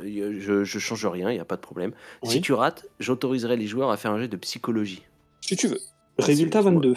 [0.00, 1.92] euh, je, je change rien, il n'y a pas de problème.
[2.24, 2.40] Si Oui.
[2.40, 5.02] tu rates, j'autoriserai les joueurs à faire un jet de psychologie.
[5.40, 5.78] Si tu veux.
[6.18, 6.80] Résultat c'est moi.
[6.82, 6.94] 22.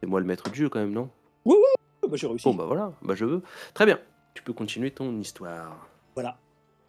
[0.00, 1.08] C'est moi le maître du jeu quand même, non?
[1.46, 2.44] Ah, bah, j'ai réussi.
[2.44, 3.42] Bon bah voilà, bah je veux.
[3.74, 3.98] Très bien.
[4.34, 5.88] Tu peux continuer ton histoire.
[6.14, 6.38] Voilà.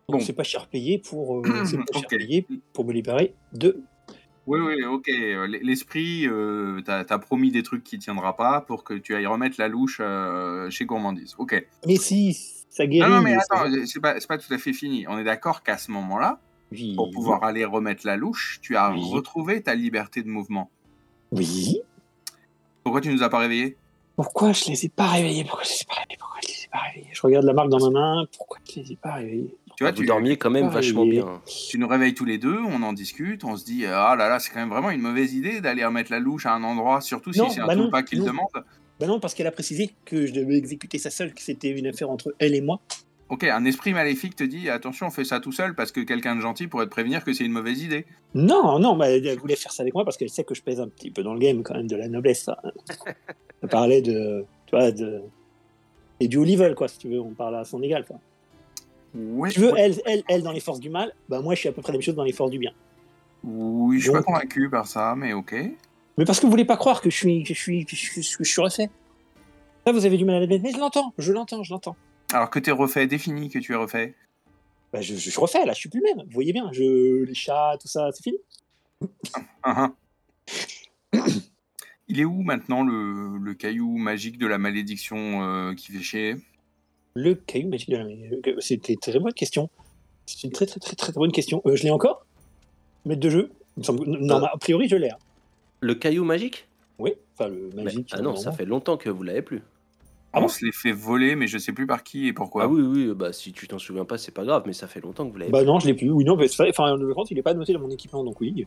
[0.07, 0.13] Bon.
[0.17, 3.81] Donc c'est pas cher payé pour euh, c'est pas cher payé pour me libérer de
[4.47, 5.07] Oui, oui, ok.
[5.09, 9.15] euh, l- L'esprit, euh, t'as as promis des trucs qui tiendra pas pour que tu
[9.15, 11.35] ailles remettre la louche euh, chez Gourmandise.
[11.37, 11.63] Ok.
[11.85, 12.33] Mais si
[12.69, 13.07] ça guérit.
[13.09, 15.05] Non, non, mais ça- attends, c'est pas, c'est pas tout à fait fini.
[15.07, 16.39] On est d'accord qu'à ce moment-là,
[16.71, 16.95] Oui.
[16.95, 19.01] pour pouvoir aller remettre la louche, tu as Oui.
[19.11, 20.71] retrouvé ta liberté de mouvement.
[21.31, 21.79] Oui.
[22.83, 23.77] Pourquoi tu nous as pas réveillés?
[24.15, 25.43] Pourquoi je les ai pas réveillés?
[25.43, 26.17] Pourquoi je les ai pas réveillés?
[26.19, 27.09] Pourquoi je les ai pas réveillés?
[27.13, 28.25] Je regarde la marque dans ma main.
[28.35, 29.55] Pourquoi je les ai pas réveillés?
[29.81, 31.41] Tu vois, vous tu, dormiez quand même vachement bien.
[31.67, 34.37] tu nous réveilles tous les deux, on en discute, on se dit ah là là,
[34.37, 37.31] c'est quand même vraiment une mauvaise idée d'aller remettre la louche à un endroit, surtout
[37.35, 38.27] Non, si c'est un bah non, pas qui le non.
[38.27, 38.65] demande.
[38.99, 41.87] Ben non, parce qu'elle a précisé que je devais exécuter ça seule, que c'était une
[41.87, 42.79] affaire entre elle et moi.
[43.29, 46.35] Ok, un esprit maléfique te dit attention, on fait ça tout seul parce que quelqu'un
[46.35, 48.05] de gentil pourrait te prévenir que c'est une mauvaise idée.
[48.35, 50.79] Non, non, bah, elle voulait faire ça avec moi parce qu'elle sait que je pèse
[50.79, 52.43] un petit peu dans le game quand même de la noblesse.
[52.43, 52.61] ça.
[53.63, 55.21] Elle parlait de, tu vois, de
[56.19, 58.17] et du haut level quoi, si tu veux, on parle à son égal quoi.
[59.13, 61.71] Tu veux, elle, elle, elle dans les forces du mal, bah moi je suis à
[61.71, 62.71] peu près la même chose dans les forces du bien.
[63.43, 65.53] Oui, je suis pas convaincu par ça, mais ok.
[66.17, 68.01] Mais parce que vous voulez pas croire que je suis, que je suis, que je
[68.01, 68.89] suis, que je suis refait.
[69.85, 71.95] Ça, vous avez du mal à l'admettre, mais je l'entends, je l'entends, je l'entends.
[72.31, 74.15] Alors que t'es refait, défini que tu es refait.
[74.93, 76.25] Bah, je, je suis refait là, je suis plus le même.
[76.25, 78.37] Vous voyez bien, je, les chats, tout ça, c'est fini.
[82.07, 86.35] Il est où maintenant le, le caillou magique de la malédiction euh, qui fait chier?
[87.13, 89.69] Le caillou magique de la euh, C'était une très bonne question.
[90.25, 91.61] C'est une très très très très bonne question.
[91.65, 92.25] Euh, je l'ai encore
[93.05, 93.51] Maître de jeu?
[93.77, 94.45] Non, Euh.
[94.45, 95.09] a priori je l'ai.
[95.09, 95.17] hein.
[95.81, 96.67] Le caillou magique?
[96.99, 98.09] Oui, enfin le Mais- magique.
[98.11, 99.61] Ah non, ça fait longtemps que vous l'avez plus.
[100.33, 102.63] Ah On bon se les fait voler, mais je sais plus par qui et pourquoi.
[102.63, 105.01] Ah oui, oui, bah si tu t'en souviens pas, c'est pas grave, mais ça fait
[105.01, 106.09] longtemps que vous l'avez Bah non, je l'ai plus.
[106.09, 108.23] Oui, non, mais c'est vrai, enfin, en l'occurrence, il est pas noté dans mon équipement,
[108.23, 108.65] donc oui.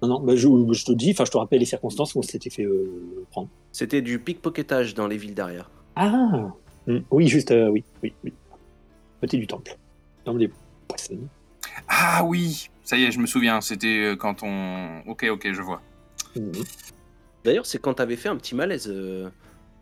[0.00, 2.22] Non, non, bah, je, je te dis, enfin, je te rappelle les circonstances où on
[2.22, 3.48] s'était fait euh, prendre.
[3.72, 5.70] C'était du pickpocketage dans les villes derrière.
[5.96, 6.52] Ah
[6.88, 8.32] Hmm, Oui, juste, euh, oui, oui, oui.
[9.20, 9.76] Côté du temple.
[10.24, 10.50] Temple des
[10.88, 11.18] poissons.
[11.86, 13.60] Ah oui, ça y est, je me souviens.
[13.60, 15.02] C'était euh, quand on.
[15.06, 15.82] Ok, ok, je vois.
[16.34, 16.52] Mhm.
[17.44, 19.28] D'ailleurs, c'est quand t'avais fait un petit malaise, euh,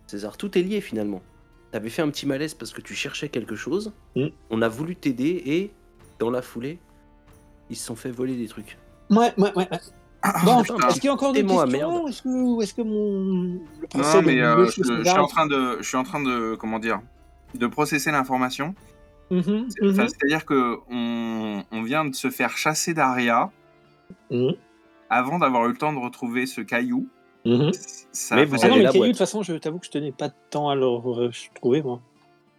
[0.09, 0.37] César.
[0.37, 1.23] Tout est lié finalement.
[1.71, 3.93] T'avais fait un petit malaise parce que tu cherchais quelque chose.
[4.17, 4.27] Mm.
[4.51, 5.71] On a voulu t'aider et,
[6.19, 6.79] dans la foulée,
[7.71, 8.79] ils se sont fait voler des trucs.
[9.11, 9.69] Ouais, ouais, ouais.
[10.45, 13.13] Bon, est-ce qu'il y a encore Tais-moi, questions Est-ce que, est-ce que mon
[13.43, 13.59] le
[13.95, 16.79] Non, mais euh, je, je suis en train de, je suis en train de, comment
[16.79, 17.01] dire,
[17.55, 18.75] de processer l'information.
[19.31, 23.51] Mhm, mhm, C'est-à-dire que on, on vient de se faire chasser d'Aria
[24.31, 24.53] mhm,
[25.11, 27.09] avant d'avoir eu le temps de retrouver ce caillou.
[28.13, 29.55] Ça Mais va- vous Ah non, avez mais la le caillou, de toute façon, je
[29.55, 32.01] t'avoue que je tenais pas de temps à le re- trouver, moi.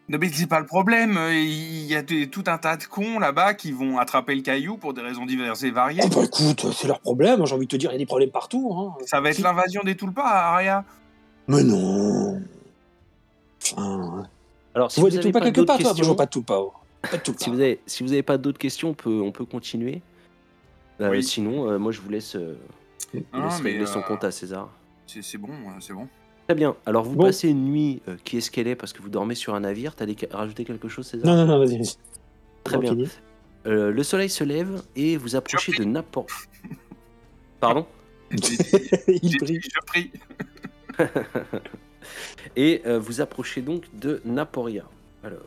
[0.10, 1.20] Non, mais c'est pas le problème.
[1.32, 4.78] Il y a des- tout un tas de cons là-bas qui vont attraper le caillou
[4.78, 6.02] pour des raisons diverses et variées.
[6.06, 8.06] Oh bah écoute, c'est leur problème, j'ai envie de te dire, il y a des
[8.06, 8.72] problèmes partout.
[8.74, 8.96] Hein.
[9.06, 10.86] Ça va être Si- l'invasion des Tulpas, Aria.
[11.50, 12.42] Mais non
[13.74, 14.24] Enfin,
[14.74, 16.74] Alors, si vous des pas pas quelque d'autres part, toi je vois pas de oh.
[17.02, 19.46] Pas de si vous avez, si vous avez pas d'autres questions, on peut, on peut
[19.46, 20.02] continuer.
[21.02, 21.24] Euh, Oui.
[21.24, 22.58] Sinon, euh, moi, je vous laisse, euh,
[23.14, 24.70] je Ah, laisse mais, régler son euh, compte à César.
[25.06, 26.08] C'est bon, euh, c'est bon.
[26.48, 26.76] Très bien.
[26.86, 27.26] Alors, vous Bon.
[27.26, 28.02] passez une nuit.
[28.08, 29.96] euh, qui est-ce qu'elle est Parce que vous dormez sur un navire.
[29.96, 31.28] T'allais rajouter quelque chose, César?
[31.36, 31.82] Non, non, non, vas-y.
[32.64, 32.96] Très bien.
[33.66, 36.32] Euh, le soleil se lève et vous approchez de n'importe.
[37.60, 37.86] Pardon?
[38.32, 39.60] Il brille.
[39.62, 40.12] je prie.
[42.56, 44.86] Et euh, vous approchez donc de Naporia.
[45.24, 45.40] Alors,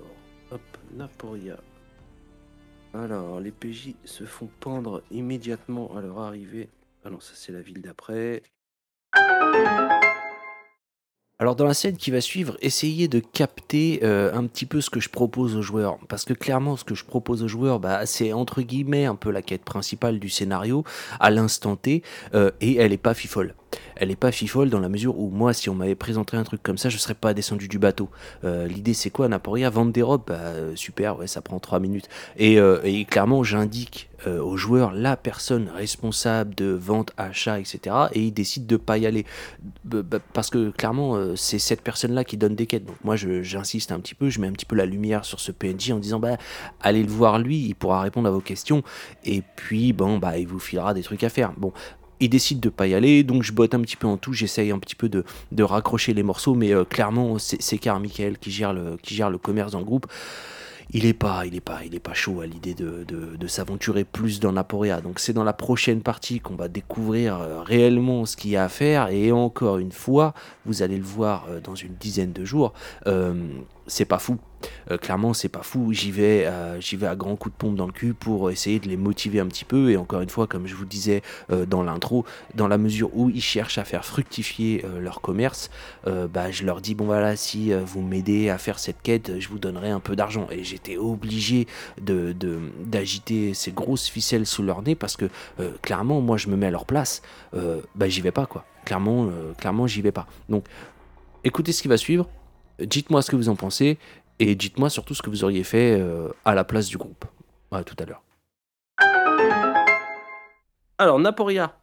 [0.50, 0.60] hop,
[0.94, 1.56] Naporia.
[2.92, 6.68] Alors, les PJ se font pendre immédiatement à leur arrivée.
[7.04, 8.42] Ah non, ça c'est la ville d'après.
[11.40, 14.90] Alors dans la scène qui va suivre, essayez de capter euh, un petit peu ce
[14.90, 15.98] que je propose aux joueurs.
[16.06, 19.30] Parce que clairement, ce que je propose aux joueurs, bah, c'est entre guillemets un peu
[19.30, 20.84] la quête principale du scénario
[21.18, 22.02] à l'instant T.
[22.34, 23.54] euh, et elle est pas fifole.
[23.96, 26.62] Elle est pas fifole dans la mesure où moi, si on m'avait présenté un truc
[26.62, 28.08] comme ça, je serais pas descendu du bateau.
[28.44, 29.70] Euh, L'idée c'est quoi, Naporia?
[29.70, 32.08] Vendre des robes, bah, euh, super, ouais, ça prend 3 minutes.
[32.36, 37.96] Et, euh, et clairement, j'indique euh, aux joueurs la personne responsable de vente, achat, etc.
[38.12, 39.24] Et ils décident de pas y aller.
[40.32, 42.84] Parce que clairement, c'est cette personne-là qui donne des quêtes.
[42.84, 45.52] Donc moi, j'insiste un petit peu, je mets un petit peu la lumière sur ce
[45.52, 46.36] PNJ en disant, bah,
[46.80, 48.82] allez le voir lui, il pourra répondre à vos questions.
[49.24, 51.52] Et puis, bon, bah, il vous filera des trucs à faire.
[51.56, 51.72] Bon.
[52.20, 54.70] Il décide de pas y aller, donc je botte un petit peu en tout, j'essaye
[54.70, 55.24] un petit peu de,
[55.62, 59.38] raccrocher les morceaux, mais euh, clairement, c'est Car Michael qui gère, le, qui gère le
[59.38, 60.06] commerce dans le groupe
[60.92, 64.04] il est pas, il est pas, il est pas chaud à l'idée de, de, s'aventurer
[64.04, 65.00] plus dans Naporia.
[65.00, 68.64] Donc c'est dans la prochaine partie qu'on va découvrir euh, réellement ce qu'il y a
[68.64, 69.08] à faire.
[69.08, 70.34] Et encore une fois,
[70.66, 72.72] vous allez le voir euh, dans une dizaine de jours.
[73.90, 74.38] C'est pas fou.
[74.90, 75.92] Euh, clairement, c'est pas fou.
[75.92, 78.78] J'y vais, euh, j'y vais à grands coups de pompe dans le cul pour essayer
[78.78, 79.90] de les motiver un petit peu.
[79.90, 82.24] Et encore une fois, comme je vous disais euh, dans l'intro,
[82.54, 85.70] dans la mesure où ils cherchent à faire fructifier leur commerce,
[86.06, 89.58] bah, je leur dis bon voilà, si vous m'aidez à faire cette quête, je vous
[89.58, 90.46] donnerai un peu d'argent.
[90.50, 91.66] Et j'étais obligé
[92.00, 92.34] de,
[92.84, 95.28] d'agiter ces grosses ficelles sous leur nez parce que
[95.82, 97.22] clairement, moi, je me mets à leur place.
[97.52, 98.64] bah, j'y vais pas quoi.
[98.84, 99.28] Clairement,
[99.58, 100.26] clairement, j'y vais pas.
[100.48, 100.64] Donc,
[101.44, 102.28] écoutez ce qui va suivre.
[102.80, 103.98] Dites-moi ce que vous en pensez
[104.40, 107.26] et dites-moi surtout ce que vous auriez fait euh, à la place du groupe.
[107.70, 108.22] À tout à l'heure.
[110.98, 111.78] Alors, Naporia.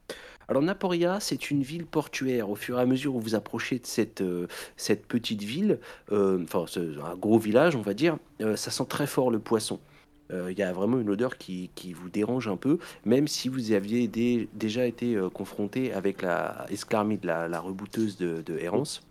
[0.47, 2.49] Alors, Naporia, c'est une ville portuaire.
[2.49, 5.79] Au fur et à mesure où vous approchez de cette, euh, cette petite ville,
[6.11, 6.65] euh, enfin,
[7.05, 8.17] un gros village, on va dire,
[8.55, 9.79] ça sent très fort le poisson.
[10.29, 14.09] Il y a vraiment une odeur qui, vous dérange un peu, même si vous aviez
[14.53, 19.01] déjà été confronté avec la esclarmie de la, rebouteuse de, de Hérence.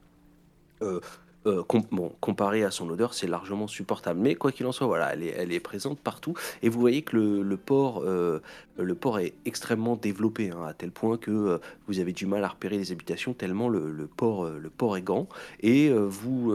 [1.46, 1.62] Euh,
[2.20, 4.18] comparé à son odeur, c'est largement supportable.
[4.20, 6.34] Mais quoi qu'il en soit, voilà, elle est, présente partout.
[6.62, 8.40] Et vous voyez que le, port, euh,
[9.00, 12.48] port est extrêmement développé, hein, à tel point que euh, vous avez du mal à
[12.48, 14.48] repérer les habitations, tellement le, port,
[14.96, 15.28] est grand.
[15.60, 16.52] Et vous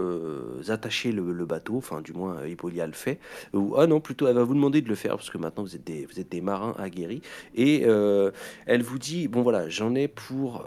[0.67, 3.19] attachez le, bateau, enfin du moins Hippolia le fait.
[3.53, 5.75] Ou, ah non, plutôt elle va vous demander de le faire, parce que maintenant vous
[5.75, 7.21] êtes des marins aguerris.
[7.55, 10.65] Et elle vous dit, bon voilà, j'en ai pour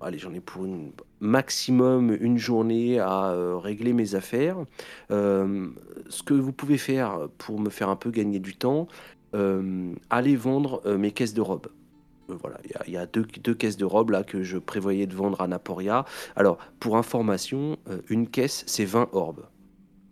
[0.00, 0.66] allez, j'en ai pour
[1.20, 4.56] maximum une journée à euh, régler mes affaires.
[5.10, 5.68] Euh,
[6.08, 8.88] ce que vous pouvez faire pour me faire un peu gagner du temps,
[9.34, 11.68] euh, allez vendre mes caisses de robes.
[12.28, 15.40] Voilà, il y, a, deux, deux, caisses de robes là que je prévoyais de vendre
[15.40, 16.04] à Naporia.
[16.36, 17.78] Alors, pour information,
[18.10, 19.46] une caisse, c'est 20 orbes.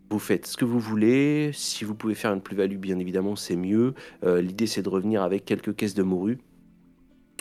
[0.09, 1.51] Vous faites ce que vous voulez.
[1.53, 3.93] Si vous pouvez faire une plus-value, bien évidemment, c'est mieux.
[4.24, 6.39] L'idée, c'est de revenir avec quelques caisses de morue.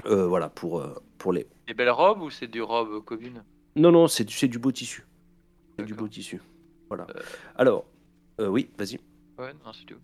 [0.04, 0.84] voilà, pour,
[1.26, 3.44] pour les, des belles robes ou c'est du robe commune
[3.76, 5.08] Non, non, c'est du, du beau tissu.
[5.76, 6.40] C'est du beau tissu.
[6.88, 7.08] Voilà.
[7.10, 7.20] Euh.
[7.56, 7.86] Alors,
[8.40, 9.00] euh, oui, vas-y.
[9.40, 9.96] Ouais, non, c'est tout.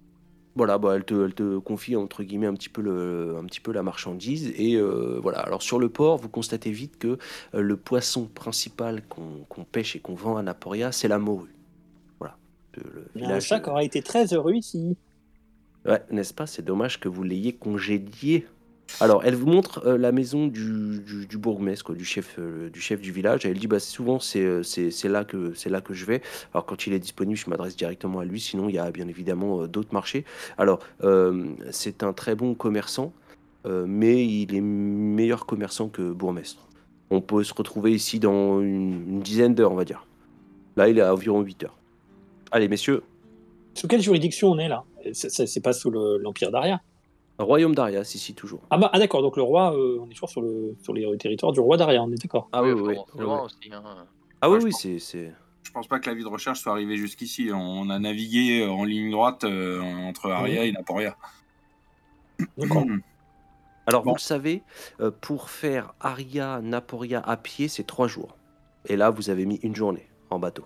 [0.56, 3.60] Voilà, bah, elle, te, elle te confie entre guillemets un petit peu, le, un petit
[3.60, 4.52] peu la marchandise.
[4.58, 7.20] Et euh, voilà, alors sur le port, vous constatez vite que
[7.54, 11.54] le poisson principal qu'on pêche et qu'on vend à Naporia, c'est la morue.
[12.18, 12.36] Voilà.
[13.14, 14.98] Le, un chat aurait été très heureux ici.
[15.86, 16.48] Ouais, n'est-ce pas?
[16.48, 18.48] C'est dommage que vous l'ayez congédié
[19.00, 23.02] alors, elle vous montre euh, la maison du, du, bourgmestre, du, chef, euh, du chef
[23.02, 23.46] du village.
[23.46, 26.22] Elle dit bah, souvent, euh, c'est là, que, là que je vais.
[26.54, 28.40] Alors, quand il est disponible, je m'adresse directement à lui.
[28.40, 30.26] Sinon, il y a bien évidemment d'autres marchés.
[30.58, 30.80] Alors,
[31.72, 33.14] c'est un très bon commerçant,
[33.66, 36.68] mais il est meilleur commerçant que bourgmestre.
[37.10, 40.06] On peut se retrouver ici dans une, dizaine d'heures, on va dire.
[40.78, 41.78] Là, il est à environ 8 heures.
[42.52, 43.04] Allez, messieurs.
[43.74, 44.84] Sous quelle juridiction on est là?
[45.14, 46.82] C'est pas sous l'Empire d'Aria
[47.40, 48.62] Royaume d'Arias, ici toujours.
[48.70, 51.18] Ah, bah, ah d'accord, donc le roi, euh, on est toujours sur, le, sur les
[51.18, 52.50] territoires du roi d'Aria, on est d'accord.
[52.52, 53.24] Ah oui, oui, oui.
[53.24, 53.84] Aussi, hein.
[54.42, 55.34] Ah oui, oui, c'est, c'est.
[55.64, 57.50] Je pense pas que la vie de recherche soit arrivée jusqu'ici.
[57.54, 61.16] On a navigué en ligne droite euh, entre Aria et Naporia.
[62.58, 62.86] D'accord.
[63.88, 64.64] Alors, vous le savez,
[65.00, 68.38] euh, pour faire Aria-Naporia à pied, c'est trois jours.
[68.88, 70.66] Et là, vous avez mis une journée en bateau.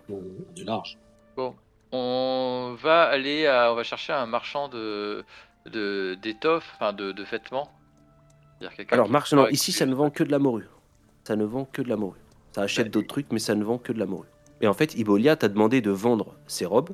[0.54, 0.98] Du large.
[1.36, 1.56] Bon,
[1.92, 5.24] on va aller à, on va chercher un marchand de
[5.72, 7.70] de d'étoffes, enfin de, de vêtements.
[8.90, 10.68] Alors, marche, non, ici, ça ne vend que de la morue.
[11.24, 12.20] Ça ne vend que de la morue.
[12.54, 14.28] Ça achète d'autres trucs, mais ça ne vend que de la morue.
[14.62, 16.92] Et en fait, Ibolia t'a demandé de vendre ses robes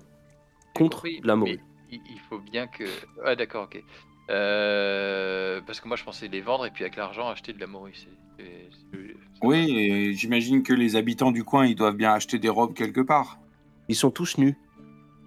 [0.76, 1.60] contre la morue.
[1.92, 2.86] Il, faut bien que.
[3.24, 3.84] Ah, d'accord, ok.
[4.30, 7.68] Euh, parce que moi, je pensais les vendre et puis avec l'argent acheter de la
[7.68, 7.94] morue.
[9.44, 13.02] Oui, et j'imagine que les habitants du coin, ils doivent bien acheter des robes quelque
[13.02, 13.40] part.
[13.88, 14.56] Ils sont tous nus.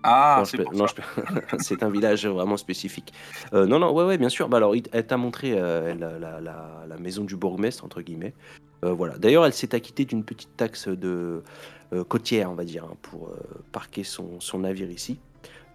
[0.07, 0.42] Ah,
[1.59, 3.14] c'est un village vraiment spécifique.
[3.55, 4.50] Euh, non, non, ouais, ouais, bien sûr.
[4.50, 8.34] Bah, alors, elle t'a montré euh, la, maison du bourgmestre, entre guillemets.
[8.84, 9.16] Euh, voilà.
[9.16, 11.42] D'ailleurs, elle s'est acquittée d'une petite taxe de
[12.09, 13.30] côtière, on va dire, hein, pour
[13.72, 15.18] parquer son, navire ici.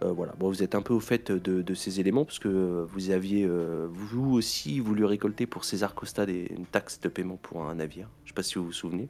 [0.01, 0.34] voilà.
[0.38, 3.49] Bon, vous êtes un peu au fait de, ces éléments, parce que vous aviez,
[3.89, 8.07] vous aussi, voulu récolter pour César Costa des, une taxe de paiement pour un navire.
[8.25, 9.07] Je ne sais pas si vous vous souvenez.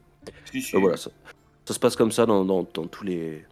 [0.72, 1.10] voilà, ça,
[1.66, 3.44] se passe comme ça dans tous les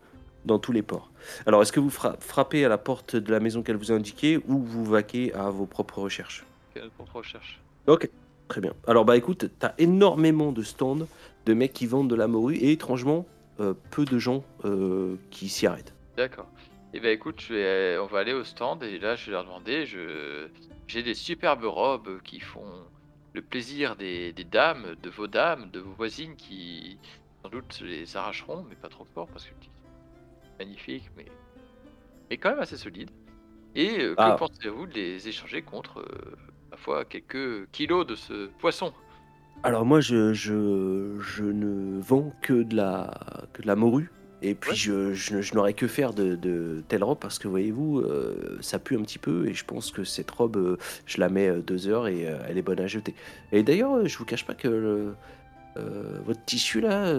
[0.49, 1.13] dans tous les ports.
[1.47, 4.39] Alors, est-ce que vous frappez à la porte de la maison qu'elle vous a indiquée
[4.49, 6.45] ou vous vaquez à vos propres recherches?
[7.87, 8.11] Ok,
[8.49, 8.75] très bien.
[8.89, 11.07] Alors, bah écoute, t'as énormément de stands
[11.47, 13.27] de mecs qui vendent de la morue et étrangement,
[13.61, 15.95] euh, peu de gens euh, qui s'y arrêtent.
[16.17, 16.49] D'accord.
[16.93, 19.33] Et eh ben écoute, je vais, on va aller au stand et là je vais
[19.33, 20.49] leur demander, je,
[20.87, 22.87] j'ai des superbes robes qui font
[23.35, 26.99] le plaisir des, des dames, de vos dames, de vos voisines qui
[27.43, 29.53] sans doute les arracheront, mais pas trop fort parce que
[30.59, 31.27] magnifique, mais,
[32.31, 33.11] mais quand même assez solide.
[33.75, 34.37] Et euh, que ah.
[34.39, 36.37] pensez-vous de les échanger contre, euh,
[36.71, 38.93] parfois, quelques kilos de ce poisson?
[39.63, 43.13] Alors moi, je, je, je, ne vends que de la,
[43.53, 44.11] que de la morue.
[44.41, 44.77] Et puis Ouais.
[44.77, 48.79] je, je, je n'aurais que faire de, de telle robe parce que voyez-vous, euh, ça
[48.79, 51.61] pue un petit peu et je pense que cette robe, euh, je la mets euh,
[51.61, 53.17] deux heures et euh, elle est bonne à jeter.
[53.51, 55.15] Et d'ailleurs, je vous cache pas que le-
[56.25, 57.15] votre tissu là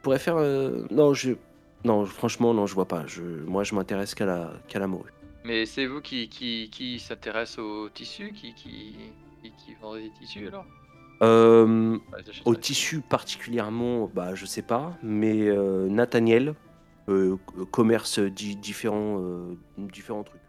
[0.00, 0.36] pourrait faire.
[0.90, 1.32] non, je,
[1.84, 3.06] non, franchement, non, je vois pas.
[3.06, 5.10] Je, moi, je m'intéresse qu'à la, qu'à la morue.
[5.44, 8.96] Mais c'est vous qui, qui, qui s'intéresse au tissu, qui, qui,
[9.42, 10.64] qui, qui vendez des tissus alors?
[11.22, 12.22] Euh, Ouais.
[12.44, 16.54] Au tissu particulièrement, bah, je sais pas, mais euh, Nathaniel
[17.08, 17.36] euh,
[17.70, 19.20] commerce di- différents,
[19.78, 20.40] différents trucs.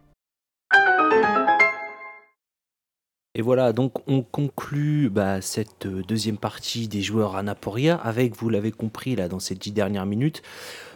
[3.37, 8.47] Et voilà, donc on conclut bah, cette euh, deuxième partie des joueurs Anaporia avec, vous
[8.47, 10.41] l'avez compris là dans ces dix dernières minutes,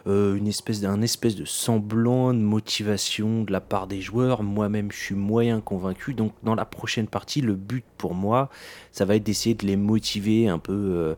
[0.07, 4.41] euh, une espèce d'un espèce de semblant de motivation de la part des joueurs.
[4.41, 6.13] Moi-même, je suis moyen convaincu.
[6.13, 8.49] Donc, dans la prochaine partie, le but pour moi,
[8.91, 11.15] ça va être d'essayer de les motiver un peu, euh,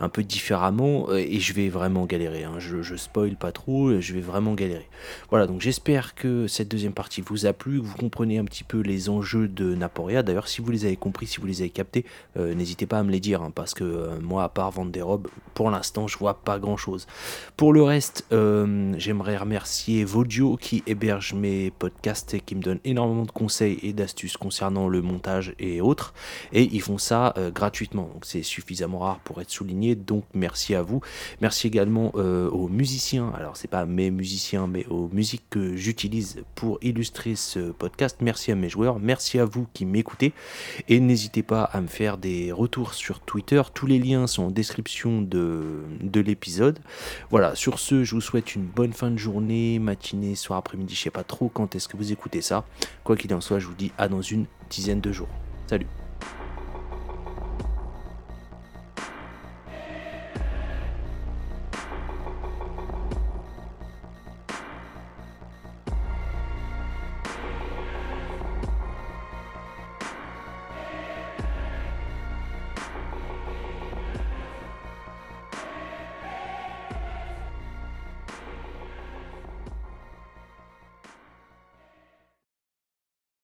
[0.00, 1.06] un peu différemment.
[1.10, 2.42] euh, Et je vais vraiment galérer.
[2.42, 2.54] hein.
[2.58, 4.00] Je, je spoil pas trop.
[4.00, 4.88] Je vais vraiment galérer.
[5.30, 5.46] Voilà.
[5.46, 8.80] Donc, j'espère que cette deuxième partie vous a plu, que vous comprenez un petit peu
[8.80, 10.22] les enjeux de Naporia.
[10.24, 12.04] D'ailleurs, si vous les avez compris, si vous les avez captés,
[12.36, 15.02] euh, n'hésitez pas à me les dire, hein, parce que moi, à part vendre des
[15.02, 17.06] robes, pour l'instant, je vois pas grand-chose.
[17.56, 23.24] Pour le reste, j'aimerais remercier Vodio qui héberge mes podcasts et qui me donne énormément
[23.24, 26.14] de conseils et d'astuces concernant le montage et autres.
[26.52, 29.94] Et ils font ça euh, gratuitement, donc c'est suffisamment rare pour être souligné.
[29.94, 31.00] Donc merci à vous.
[31.40, 33.32] Merci également euh, aux musiciens.
[33.36, 38.18] Alors c'est pas mes musiciens, mais aux musiques que j'utilise pour illustrer ce podcast.
[38.20, 38.98] Merci à mes joueurs.
[38.98, 40.32] Merci à vous qui m'écoutez.
[40.88, 43.62] Et n'hésitez pas à me faire des retours sur Twitter.
[43.74, 46.78] Tous les liens sont en description de, de l'épisode.
[47.30, 51.00] Voilà, sur ce, je vous souhaite une bonne fin de journée, matinée, soir, après-midi, je
[51.00, 52.64] sais pas trop quand est-ce que vous écoutez ça.
[53.04, 55.28] Quoi qu'il en soit, je vous dis à dans une dizaine de jours.
[55.66, 55.86] Salut